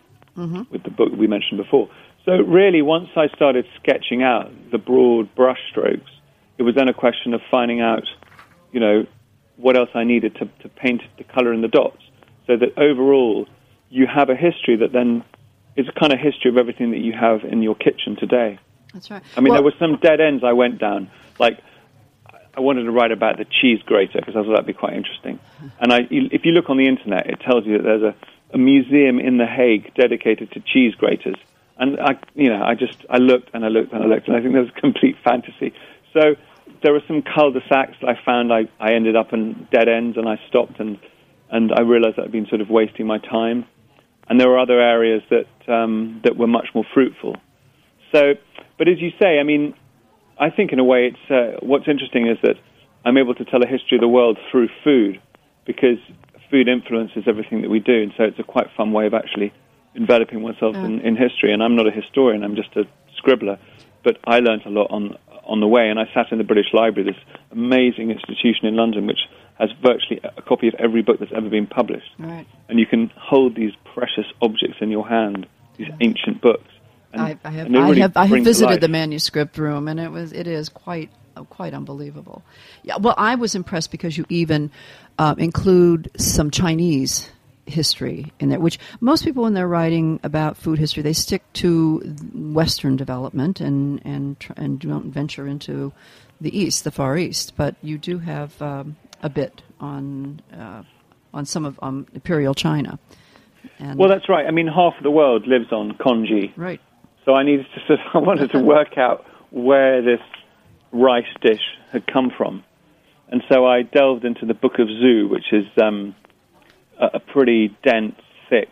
with 0.70 0.83
the 0.85 0.90
book 0.90 1.11
we 1.16 1.26
mentioned 1.26 1.59
before. 1.59 1.88
So 2.24 2.33
really, 2.33 2.83
once 2.83 3.09
I 3.16 3.28
started 3.35 3.66
sketching 3.81 4.22
out 4.22 4.50
the 4.70 4.78
broad 4.78 5.35
brushstrokes, 5.35 6.11
it 6.59 6.62
was 6.62 6.74
then 6.74 6.88
a 6.88 6.94
question 6.94 7.35
of 7.35 7.40
finding 7.50 7.81
out, 7.81 8.04
you 8.72 8.81
know, 8.81 9.07
what 9.57 9.76
else 9.76 9.88
I 9.94 10.04
needed 10.04 10.35
to, 10.37 10.46
to 10.62 10.68
paint 10.68 11.02
the 11.16 11.24
color 11.24 11.52
in 11.52 11.62
the 11.62 11.68
dots, 11.68 12.02
so 12.46 12.57
that 12.57 12.78
overall 12.78 13.46
you 13.90 14.07
have 14.07 14.28
a 14.28 14.37
history 14.37 14.76
that 14.76 14.92
then 14.92 15.24
is 15.76 15.87
a 15.88 15.98
kind 15.98 16.12
of 16.12 16.18
history 16.18 16.50
of 16.50 16.57
everything 16.57 16.90
that 16.90 16.98
you 16.98 17.12
have 17.12 17.44
in 17.44 17.62
your 17.62 17.74
kitchen 17.74 18.16
today. 18.18 18.59
That's 18.92 19.11
right 19.11 19.22
I 19.37 19.40
mean, 19.40 19.53
Well, 19.53 19.62
there 19.62 19.64
were 19.64 19.79
some 19.79 19.96
dead 20.01 20.20
ends 20.20 20.42
I 20.44 20.53
went 20.53 20.79
down. 20.79 21.11
Like, 21.38 21.61
I 22.57 22.61
wanted 22.61 22.85
to 22.85 22.90
write 22.90 23.12
about 23.12 23.38
the 23.38 23.44
cheese 23.44 23.81
grater 23.87 24.18
because 24.18 24.35
I 24.35 24.42
thought 24.42 24.51
that'd 24.51 24.66
be 24.66 24.72
quite 24.72 24.94
interesting. 24.94 25.38
And 25.81 25.92
I, 25.92 26.07
if 26.11 26.44
you 26.44 26.53
look 26.53 26.70
on 26.70 26.77
the 26.77 26.87
internet, 26.87 27.27
it 27.29 27.40
tells 27.40 27.66
you 27.66 27.79
that 27.79 27.85
there's 27.85 28.03
a, 28.03 28.14
a 28.53 28.59
museum 28.59 29.20
in 29.20 29.38
The 29.38 29.46
Hague 29.46 29.94
dedicated 29.94 30.51
to 30.53 30.61
cheese 30.61 30.94
graters. 30.94 31.37
And 31.77 32.01
I, 32.01 32.18
you 32.35 32.48
know, 32.48 32.62
I 32.62 32.74
just 32.74 33.05
I 33.09 33.18
looked 33.18 33.51
and 33.55 33.64
I 33.64 33.68
looked 33.68 33.92
and 33.92 34.03
I 34.03 34.07
looked, 34.07 34.27
and 34.27 34.37
I 34.37 34.40
think 34.40 34.55
there's 34.55 34.70
complete 34.77 35.16
fantasy. 35.22 35.72
So 36.12 36.35
there 36.83 36.92
were 36.92 37.03
some 37.07 37.22
cul-de-sacs 37.22 37.96
that 38.01 38.09
I 38.09 38.18
found 38.24 38.53
I, 38.53 38.68
I 38.81 38.94
ended 38.94 39.16
up 39.16 39.33
in 39.33 39.68
dead 39.72 39.88
ends 39.88 40.16
and 40.16 40.29
I 40.29 40.40
stopped 40.48 40.81
and, 40.81 40.98
and 41.51 41.72
I 41.72 41.81
realized 41.83 42.16
that 42.16 42.24
I'd 42.24 42.33
been 42.33 42.46
sort 42.46 42.61
of 42.61 42.70
wasting 42.70 43.07
my 43.07 43.18
time. 43.18 43.64
And 44.29 44.40
there 44.40 44.48
were 44.48 44.59
other 44.59 44.81
areas 44.81 45.22
that, 45.31 45.72
um, 45.72 46.20
that 46.24 46.37
were 46.37 46.46
much 46.46 46.68
more 46.74 46.85
fruitful. 46.92 47.37
So, 48.12 48.34
but 48.78 48.88
as 48.88 49.00
you 49.00 49.10
say, 49.20 49.38
I 49.38 49.42
mean, 49.42 49.74
I 50.38 50.50
think 50.50 50.72
in 50.72 50.78
a 50.78 50.84
way 50.84 51.12
it's, 51.12 51.30
uh, 51.30 51.58
what's 51.64 51.88
interesting 51.88 52.26
is 52.28 52.38
that 52.42 52.56
I'm 53.04 53.16
able 53.16 53.34
to 53.34 53.44
tell 53.44 53.62
a 53.62 53.66
history 53.66 53.96
of 53.96 54.00
the 54.00 54.08
world 54.08 54.38
through 54.50 54.68
food 54.84 55.20
because 55.64 55.98
food 56.50 56.68
influences 56.68 57.24
everything 57.26 57.62
that 57.62 57.70
we 57.70 57.80
do. 57.80 58.02
And 58.02 58.12
so 58.16 58.24
it's 58.24 58.38
a 58.38 58.44
quite 58.44 58.68
fun 58.76 58.92
way 58.92 59.06
of 59.06 59.14
actually 59.14 59.52
enveloping 59.94 60.42
myself 60.42 60.76
in, 60.76 61.00
in 61.00 61.16
history. 61.16 61.52
And 61.52 61.62
I'm 61.62 61.76
not 61.76 61.86
a 61.86 61.90
historian, 61.90 62.42
I'm 62.42 62.56
just 62.56 62.74
a 62.76 62.84
scribbler. 63.20 63.58
But 64.04 64.18
I 64.24 64.40
learned 64.40 64.62
a 64.64 64.70
lot 64.70 64.90
on, 64.90 65.16
on 65.44 65.60
the 65.60 65.66
way. 65.66 65.88
And 65.88 65.98
I 65.98 66.04
sat 66.14 66.30
in 66.30 66.38
the 66.38 66.44
British 66.44 66.72
Library, 66.72 67.12
this 67.12 67.22
amazing 67.50 68.10
institution 68.10 68.66
in 68.66 68.76
London, 68.76 69.06
which 69.06 69.20
has 69.58 69.70
virtually 69.82 70.20
a 70.22 70.40
copy 70.42 70.68
of 70.68 70.74
every 70.78 71.02
book 71.02 71.18
that's 71.18 71.32
ever 71.34 71.48
been 71.50 71.66
published. 71.66 72.10
Right. 72.18 72.46
And 72.68 72.78
you 72.78 72.86
can 72.86 73.10
hold 73.16 73.56
these 73.56 73.72
precious 73.92 74.26
objects 74.40 74.76
in 74.80 74.90
your 74.90 75.06
hand, 75.06 75.46
these 75.76 75.88
ancient 76.00 76.40
books. 76.40 76.70
And, 77.12 77.22
I, 77.22 77.38
I 77.44 77.50
have, 77.50 77.72
they 77.72 77.78
I 77.78 77.94
have, 77.96 78.16
I 78.16 78.26
have 78.26 78.44
visited 78.44 78.80
the 78.80 78.88
manuscript 78.88 79.56
room, 79.58 79.88
and 79.88 79.98
it 79.98 80.10
was, 80.10 80.32
it 80.32 80.46
is 80.46 80.68
quite, 80.68 81.10
quite 81.48 81.72
unbelievable. 81.72 82.42
Yeah, 82.82 82.96
well, 82.98 83.14
I 83.16 83.34
was 83.36 83.54
impressed 83.54 83.90
because 83.90 84.18
you 84.18 84.26
even 84.28 84.70
uh, 85.18 85.34
include 85.38 86.10
some 86.18 86.50
Chinese 86.50 87.30
history 87.66 88.32
in 88.40 88.48
there, 88.48 88.60
which 88.60 88.78
most 89.00 89.24
people, 89.24 89.42
when 89.42 89.54
they're 89.54 89.68
writing 89.68 90.20
about 90.22 90.56
food 90.56 90.78
history, 90.78 91.02
they 91.02 91.12
stick 91.12 91.42
to 91.54 91.98
Western 92.34 92.96
development 92.96 93.60
and 93.60 94.00
and 94.04 94.36
and 94.56 94.80
don't 94.80 95.12
venture 95.12 95.46
into 95.46 95.92
the 96.40 96.56
East, 96.58 96.84
the 96.84 96.90
Far 96.90 97.18
East. 97.18 97.54
But 97.56 97.76
you 97.82 97.98
do 97.98 98.18
have 98.18 98.60
um, 98.62 98.96
a 99.22 99.28
bit 99.28 99.62
on 99.80 100.40
uh, 100.52 100.82
on 101.34 101.44
some 101.44 101.64
of 101.64 101.78
um, 101.82 102.06
Imperial 102.14 102.54
China. 102.54 102.98
And, 103.78 103.98
Well, 103.98 104.08
that's 104.08 104.28
right. 104.28 104.46
I 104.46 104.50
mean, 104.50 104.66
half 104.66 104.94
of 104.96 105.02
the 105.02 105.10
world 105.10 105.46
lives 105.46 105.72
on 105.72 105.96
congee. 105.98 106.52
right. 106.56 106.80
So 107.28 107.34
I 107.34 107.42
needed 107.42 107.66
to 107.74 107.80
sort 107.86 108.00
of, 108.00 108.06
I 108.14 108.18
wanted 108.18 108.52
to 108.52 108.58
work 108.58 108.96
out 108.96 109.26
where 109.50 110.00
this 110.00 110.20
rice 110.92 111.26
dish 111.42 111.60
had 111.92 112.06
come 112.06 112.30
from. 112.34 112.64
And 113.28 113.42
so 113.50 113.66
I 113.66 113.82
delved 113.82 114.24
into 114.24 114.46
the 114.46 114.54
Book 114.54 114.78
of 114.78 114.88
Zhou, 114.88 115.28
which 115.28 115.52
is 115.52 115.66
um, 115.80 116.14
a, 116.98 117.20
pretty 117.20 117.76
dense, 117.82 118.14
thick 118.48 118.70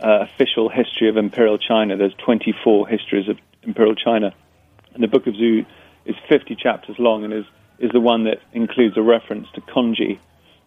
uh, 0.00 0.20
official 0.20 0.68
history 0.68 1.08
of 1.08 1.16
Imperial 1.16 1.58
China. 1.58 1.96
There's 1.96 2.14
24 2.24 2.86
histories 2.86 3.28
of 3.28 3.38
Imperial 3.64 3.96
China. 3.96 4.32
And 4.94 5.02
the 5.02 5.08
Book 5.08 5.26
of 5.26 5.34
Zhou 5.34 5.66
is 6.04 6.14
50 6.28 6.54
chapters 6.54 6.94
long 7.00 7.24
and 7.24 7.32
is, 7.32 7.44
is 7.80 7.90
the 7.90 8.00
one 8.00 8.24
that 8.24 8.38
includes 8.52 8.96
a 8.96 9.02
reference 9.02 9.48
to 9.56 9.60
congee. 9.60 10.20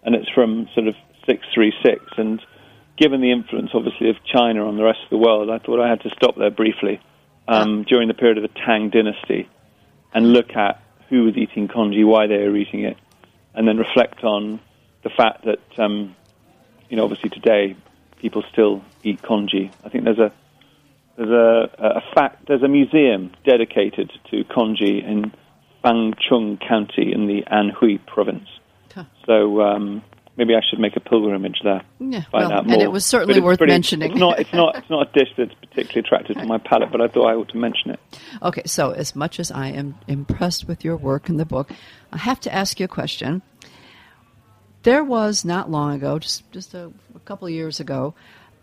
And 0.04 0.16
it's 0.16 0.30
from 0.32 0.68
sort 0.76 0.90
of 0.90 0.96
636. 1.26 2.04
And 2.18 2.42
given 2.98 3.22
the 3.22 3.32
influence, 3.32 3.72
obviously, 3.74 4.10
of 4.10 4.16
China 4.26 4.68
on 4.68 4.78
the 4.78 4.84
rest 4.84 5.00
of 5.04 5.10
the 5.10 5.18
world, 5.18 5.50
I 5.50 5.60
thought 5.60 5.80
I 5.80 5.90
had 5.90 6.02
to 6.02 6.10
stop 6.16 6.36
there 6.38 6.52
briefly 6.52 7.00
um, 7.48 7.84
during 7.84 8.08
the 8.08 8.14
period 8.14 8.38
of 8.38 8.44
the 8.44 8.60
Tang 8.66 8.90
Dynasty 8.90 9.50
and 10.14 10.32
look 10.32 10.56
at 10.56 10.82
who 11.10 11.24
was 11.24 11.38
eating 11.38 11.68
congee, 11.68 12.04
why 12.04 12.28
they 12.28 12.38
were 12.38 12.56
eating 12.56 12.84
it, 12.84 12.98
and 13.54 13.68
then 13.68 13.78
reflect 13.78 14.24
on 14.24 14.60
the 15.04 15.10
fact 15.10 15.46
that, 15.46 15.84
um, 15.84 16.16
you 16.90 16.98
know, 16.98 17.04
obviously 17.04 17.30
today 17.30 17.76
people 18.20 18.44
still 18.52 18.84
eat 19.04 19.22
congee. 19.22 19.72
I 19.84 19.90
think 19.90 20.04
there's 20.04 20.20
a 20.20 20.32
there's 21.18 21.30
a, 21.30 21.70
a 21.80 22.02
fact 22.14 22.48
there's 22.48 22.64
a 22.64 22.68
museum 22.68 23.32
dedicated 23.46 24.12
to 24.32 24.44
congee 24.46 25.02
in 25.06 25.32
Fangcheng 25.84 26.60
County 26.68 27.14
in 27.14 27.28
the 27.28 27.44
Anhui 27.44 28.06
province. 28.06 28.48
Huh. 28.94 29.04
So 29.26 29.62
um, 29.62 30.02
maybe 30.38 30.56
I 30.56 30.62
should 30.70 30.80
make 30.80 30.96
a 30.96 31.00
pilgrimage 31.00 31.60
there. 31.64 31.82
Yeah, 32.00 32.24
find 32.32 32.50
well, 32.50 32.52
out 32.54 32.60
and 32.64 32.72
more. 32.72 32.84
it 32.84 32.92
was 32.92 33.06
certainly 33.06 33.40
worth 33.40 33.58
pretty- 33.58 33.74
mentioning. 33.74 34.12
It's 34.12 34.20
not, 34.20 34.40
it's 34.40 34.54
not, 34.54 34.78
it's 34.78 34.90
not 34.90 35.10
a 35.10 35.12
dish 35.12 35.30
that's 35.38 35.54
particularly 35.56 36.00
attractive 36.06 36.38
to 36.38 36.46
my 36.46 36.58
palate, 36.58 36.92
but 36.92 37.02
I 37.02 37.08
thought 37.08 37.28
I 37.28 37.36
ought 37.36 37.50
to 37.50 37.58
mention 37.58 37.92
it. 37.92 38.00
Okay, 38.42 38.64
so 38.66 38.92
as 38.92 39.16
much 39.16 39.40
as 39.40 39.52
I 39.52 39.68
am 39.70 39.96
impressed 40.08 40.68
with 40.68 40.84
your 40.84 40.98
work 40.98 41.30
in 41.30 41.38
the 41.38 41.46
book, 41.46 41.72
I 42.12 42.18
have 42.18 42.40
to 42.42 42.54
ask 42.54 42.80
you 42.80 42.86
a 42.86 42.90
question. 42.90 43.42
There 44.84 45.04
was 45.04 45.44
not 45.44 45.72
long 45.72 45.96
ago, 45.96 46.20
just 46.20 46.50
just 46.52 46.74
a, 46.74 46.92
a 47.16 47.20
couple 47.20 47.48
of 47.48 47.54
years 47.54 47.80
ago, 47.80 48.14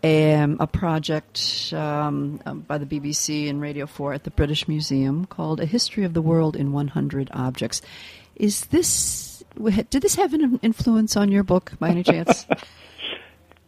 um, 0.03 0.57
a 0.59 0.67
project 0.67 1.71
um, 1.73 2.41
um, 2.45 2.59
by 2.61 2.77
the 2.77 2.85
BBC 2.85 3.49
and 3.49 3.61
Radio 3.61 3.85
4 3.85 4.13
at 4.13 4.23
the 4.25 4.31
British 4.31 4.67
Museum 4.67 5.25
called 5.25 5.61
A 5.61 5.65
History 5.65 6.03
of 6.03 6.13
the 6.13 6.21
World 6.21 6.55
in 6.55 6.73
100 6.73 7.29
Objects. 7.33 7.81
Is 8.35 8.65
this, 8.65 9.32
did 9.55 10.01
this 10.01 10.15
have 10.15 10.33
an 10.33 10.59
influence 10.61 11.15
on 11.15 11.31
your 11.31 11.43
book 11.43 11.73
by 11.79 11.89
any 11.89 12.03
chance? 12.03 12.45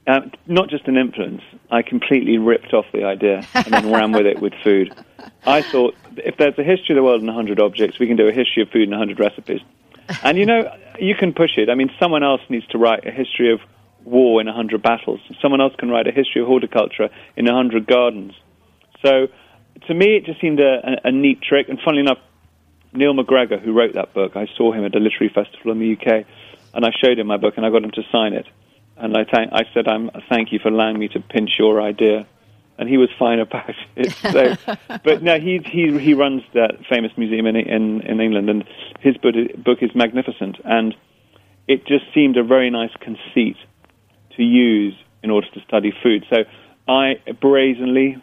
Um, 0.08 0.32
not 0.45 0.69
just 0.69 0.88
an 0.88 0.98
influence. 0.98 1.41
I 1.71 1.82
completely 1.82 2.38
ripped 2.38 2.74
off 2.74 2.86
the 2.93 3.06
idea 3.06 3.43
and 3.56 3.65
then 3.65 3.91
ran 3.91 4.12
with 4.12 4.28
it 4.28 4.39
with 4.39 4.54
food. 4.63 4.93
I 5.48 5.63
thought 5.63 5.95
if 6.17 6.38
there's 6.38 6.58
a 6.60 6.63
history 6.63 6.93
of 6.93 6.98
the 6.98 7.04
world 7.04 7.21
in 7.21 7.28
100 7.28 7.60
objects, 7.60 7.98
we 7.98 8.06
can 8.06 8.15
do 8.15 8.28
a 8.28 8.32
history 8.32 8.62
of 8.62 8.69
food 8.69 8.84
in 8.84 8.91
100 8.91 9.19
recipes. 9.19 9.62
And 10.21 10.38
you 10.38 10.45
know, 10.45 10.71
you 11.00 11.15
can 11.15 11.34
push 11.34 11.58
it. 11.58 11.69
I 11.69 11.76
mean, 11.76 11.89
someone 12.00 12.24
else 12.24 12.41
needs 12.50 12.67
to 12.67 12.78
write 12.78 13.08
a 13.08 13.12
history 13.12 13.52
of 13.52 13.62
war 14.04 14.39
in 14.39 14.45
100 14.45 14.84
battles. 14.84 15.19
Someone 15.41 15.60
else 15.60 15.74
can 15.78 15.89
write 15.89 16.08
a 16.08 16.12
history 16.12 16.41
of 16.41 16.48
horticulture 16.48 17.10
in 17.36 17.45
100 17.45 17.88
gardens. 17.88 18.34
So 19.02 19.28
to 19.88 19.93
me, 19.93 20.17
it 20.17 20.26
just 20.26 20.39
seemed 20.39 20.60
a, 20.60 21.00
a, 21.04 21.08
a 21.10 21.12
neat 21.12 21.41
trick. 21.41 21.67
And 21.67 21.80
funnily 21.84 22.02
enough, 22.02 22.19
Neil 22.96 23.14
MacGregor, 23.14 23.58
who 23.58 23.74
wrote 23.74 23.94
that 23.94 24.14
book, 24.14 24.36
I 24.36 24.48
saw 24.58 24.72
him 24.72 24.86
at 24.86 24.96
a 24.96 25.00
literary 25.00 25.32
festival 25.34 25.72
in 25.72 25.80
the 25.80 25.94
UK, 25.94 26.26
and 26.74 26.86
I 26.86 26.92
showed 27.04 27.20
him 27.20 27.28
my 27.28 27.38
book, 27.38 27.56
and 27.58 27.66
I 27.66 27.70
got 27.70 27.84
him 27.84 27.92
to 27.92 28.04
sign 28.12 28.34
it. 28.34 28.46
And 28.98 29.16
I, 29.16 29.26
thank, 29.26 29.52
I 29.52 29.64
said, 29.74 29.88
I'm, 29.88 30.10
thank 30.30 30.52
you 30.52 30.60
for 30.60 30.70
allowing 30.70 30.98
me 30.98 31.08
to 31.10 31.20
pinch 31.20 31.52
your 31.60 31.82
idea. 31.82 32.26
And 32.78 32.90
he 32.90 32.98
was 32.98 33.10
fine 33.18 33.40
about 33.40 33.74
it. 33.96 34.12
So, 34.12 34.56
but 35.04 35.22
no, 35.22 35.40
he, 35.40 35.60
he, 35.66 35.98
he 36.00 36.14
runs 36.14 36.44
that 36.54 36.80
famous 36.90 37.12
museum 37.18 37.46
in, 37.48 37.56
in, 37.56 38.02
in 38.02 38.20
England, 38.20 38.50
and 38.50 38.64
his 39.00 39.18
book, 39.18 39.36
book 39.58 39.80
is 39.82 39.92
magnificent. 39.96 40.58
And 40.64 40.96
it 41.68 41.86
just 41.88 42.06
seemed 42.14 42.38
a 42.38 42.44
very 42.44 42.70
nice 42.70 42.94
conceit 43.00 43.58
to 44.38 44.44
use 44.44 44.96
in 45.24 45.32
order 45.32 45.48
to 45.54 45.62
study 45.62 45.94
food. 46.04 46.26
So 46.30 46.44
I 46.88 47.16
brazenly, 47.42 48.22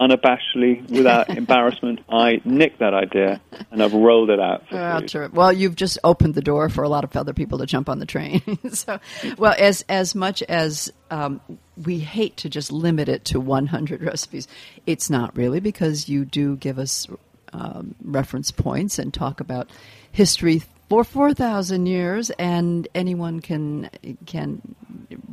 unabashedly, 0.00 0.88
without 0.90 1.28
embarrassment, 1.36 2.00
I 2.08 2.40
nicked 2.44 2.80
that 2.80 2.94
idea 2.94 3.40
and 3.70 3.82
I've 3.82 3.92
rolled 3.92 4.30
it 4.30 4.40
out. 4.40 4.68
For 4.68 4.74
Well, 4.74 5.00
Well, 5.32 5.52
you've 5.52 5.76
just 5.76 5.98
opened 6.04 6.34
the 6.34 6.42
door 6.42 6.68
for 6.68 6.82
a 6.82 6.88
lot 6.88 7.04
of 7.04 7.16
other 7.16 7.32
people 7.32 7.58
to 7.58 7.66
jump 7.66 7.88
on 7.88 7.98
the 7.98 8.06
train. 8.06 8.42
so, 8.72 8.98
well, 9.38 9.54
as 9.58 9.84
as 9.88 10.14
much 10.14 10.42
as 10.44 10.92
um, 11.10 11.40
we 11.76 11.98
hate 11.98 12.36
to 12.38 12.48
just 12.48 12.72
limit 12.72 13.08
it 13.08 13.24
to 13.26 13.40
100 13.40 14.02
recipes, 14.02 14.48
it's 14.86 15.08
not 15.08 15.36
really 15.36 15.60
because 15.60 16.08
you 16.08 16.24
do 16.24 16.56
give 16.56 16.78
us 16.78 17.06
um, 17.52 17.94
reference 18.02 18.50
points 18.50 18.98
and 18.98 19.12
talk 19.12 19.40
about 19.40 19.70
history 20.10 20.62
for 20.88 21.04
4,000 21.04 21.86
years, 21.86 22.28
and 22.30 22.86
anyone 22.94 23.40
can 23.40 23.88
can 24.26 24.60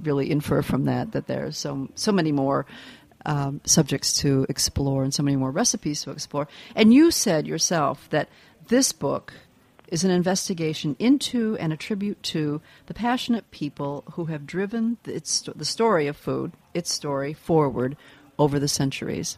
really 0.03 0.31
infer 0.31 0.61
from 0.61 0.85
that 0.85 1.11
that 1.11 1.27
there 1.27 1.47
are 1.47 1.51
so 1.51 1.89
so 1.95 2.13
many 2.13 2.31
more 2.31 2.65
um, 3.25 3.61
subjects 3.65 4.13
to 4.21 4.45
explore 4.49 5.03
and 5.03 5.13
so 5.13 5.23
many 5.23 5.37
more 5.37 5.51
recipes 5.51 6.03
to 6.03 6.11
explore. 6.11 6.47
And 6.75 6.93
you 6.93 7.11
said 7.11 7.47
yourself 7.47 8.09
that 8.09 8.29
this 8.67 8.91
book 8.91 9.33
is 9.87 10.03
an 10.03 10.11
investigation 10.11 10.95
into 10.99 11.57
and 11.57 11.73
a 11.73 11.77
tribute 11.77 12.21
to 12.21 12.61
the 12.85 12.93
passionate 12.93 13.49
people 13.51 14.03
who 14.13 14.25
have 14.25 14.45
driven 14.45 14.97
its, 15.05 15.41
the 15.55 15.65
story 15.65 16.07
of 16.07 16.15
food, 16.15 16.51
its 16.73 16.93
story, 16.93 17.33
forward 17.33 17.97
over 18.37 18.59
the 18.59 18.67
centuries. 18.67 19.37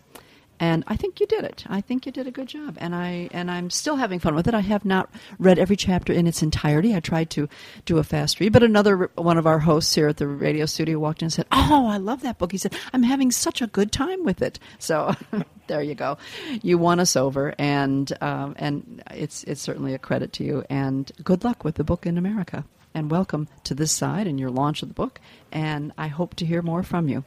And 0.61 0.83
I 0.85 0.95
think 0.95 1.19
you 1.19 1.25
did 1.25 1.43
it. 1.43 1.65
I 1.67 1.81
think 1.81 2.05
you 2.05 2.11
did 2.11 2.27
a 2.27 2.31
good 2.31 2.47
job, 2.47 2.77
and 2.79 2.93
I 2.93 3.29
and 3.31 3.49
I'm 3.49 3.71
still 3.71 3.95
having 3.95 4.19
fun 4.19 4.35
with 4.35 4.47
it. 4.47 4.53
I 4.53 4.59
have 4.59 4.85
not 4.85 5.09
read 5.39 5.57
every 5.57 5.75
chapter 5.75 6.13
in 6.13 6.27
its 6.27 6.43
entirety. 6.43 6.95
I 6.95 6.99
tried 6.99 7.31
to 7.31 7.49
do 7.85 7.97
a 7.97 8.03
fast 8.03 8.39
read, 8.39 8.53
but 8.53 8.61
another 8.61 9.09
one 9.15 9.39
of 9.39 9.47
our 9.47 9.57
hosts 9.57 9.95
here 9.95 10.07
at 10.07 10.17
the 10.17 10.27
radio 10.27 10.67
studio 10.67 10.99
walked 10.99 11.23
in 11.23 11.25
and 11.25 11.33
said, 11.33 11.47
"Oh, 11.51 11.87
I 11.87 11.97
love 11.97 12.21
that 12.21 12.37
book." 12.37 12.51
He 12.51 12.59
said, 12.59 12.75
"I'm 12.93 13.01
having 13.01 13.31
such 13.31 13.63
a 13.63 13.65
good 13.65 13.91
time 13.91 14.23
with 14.23 14.43
it." 14.43 14.59
So 14.77 15.15
there 15.65 15.81
you 15.81 15.95
go. 15.95 16.19
You 16.61 16.77
won 16.77 16.99
us 16.99 17.15
over, 17.15 17.55
and 17.57 18.13
um, 18.21 18.53
and 18.59 19.01
it's 19.09 19.43
it's 19.45 19.61
certainly 19.61 19.95
a 19.95 19.99
credit 19.99 20.31
to 20.33 20.43
you. 20.43 20.63
And 20.69 21.11
good 21.23 21.43
luck 21.43 21.63
with 21.63 21.73
the 21.73 21.83
book 21.83 22.05
in 22.05 22.19
America. 22.19 22.65
And 22.93 23.09
welcome 23.09 23.47
to 23.63 23.73
this 23.73 23.91
side 23.91 24.27
and 24.27 24.39
your 24.39 24.51
launch 24.51 24.83
of 24.83 24.89
the 24.89 24.93
book. 24.93 25.19
And 25.51 25.91
I 25.97 26.07
hope 26.07 26.35
to 26.35 26.45
hear 26.45 26.61
more 26.61 26.83
from 26.83 27.09
you. 27.09 27.23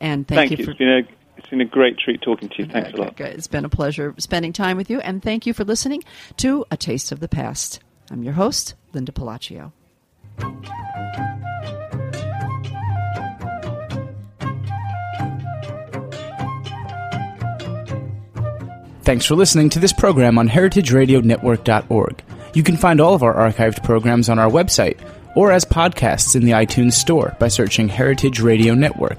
And 0.00 0.26
thank, 0.26 0.50
Thank 0.50 0.58
you. 0.58 0.64
for 0.66 0.72
It's 0.72 0.78
been 0.78 0.88
a 0.88 1.21
it's 1.42 1.50
been 1.50 1.60
a 1.60 1.64
great 1.64 1.98
treat 1.98 2.22
talking 2.22 2.48
to 2.48 2.54
you. 2.58 2.66
Thanks 2.66 2.90
Okay, 2.90 2.98
a 2.98 3.04
lot. 3.04 3.16
good. 3.16 3.26
It's 3.34 3.46
been 3.48 3.64
a 3.64 3.68
pleasure 3.68 4.14
spending 4.18 4.52
time 4.52 4.76
with 4.76 4.88
you, 4.88 5.00
and 5.00 5.22
thank 5.22 5.44
you 5.46 5.52
for 5.52 5.64
listening 5.64 6.02
to 6.38 6.64
A 6.70 6.76
Taste 6.76 7.12
of 7.12 7.20
the 7.20 7.28
Past. 7.28 7.80
I'm 8.10 8.22
your 8.22 8.34
host, 8.34 8.74
Linda 8.92 9.12
Pelaccio. 9.12 9.72
Thanks 19.02 19.26
for 19.26 19.34
listening 19.34 19.68
to 19.70 19.80
this 19.80 19.92
program 19.92 20.38
on 20.38 20.48
heritageradionetwork.org. 20.48 22.22
You 22.54 22.62
can 22.62 22.76
find 22.76 23.00
all 23.00 23.14
of 23.14 23.22
our 23.22 23.34
archived 23.34 23.82
programs 23.82 24.28
on 24.28 24.38
our 24.38 24.48
website 24.48 24.98
or 25.34 25.50
as 25.50 25.64
podcasts 25.64 26.36
in 26.36 26.44
the 26.44 26.52
iTunes 26.52 26.92
Store 26.92 27.34
by 27.40 27.48
searching 27.48 27.88
Heritage 27.88 28.40
Radio 28.40 28.74
Network. 28.74 29.18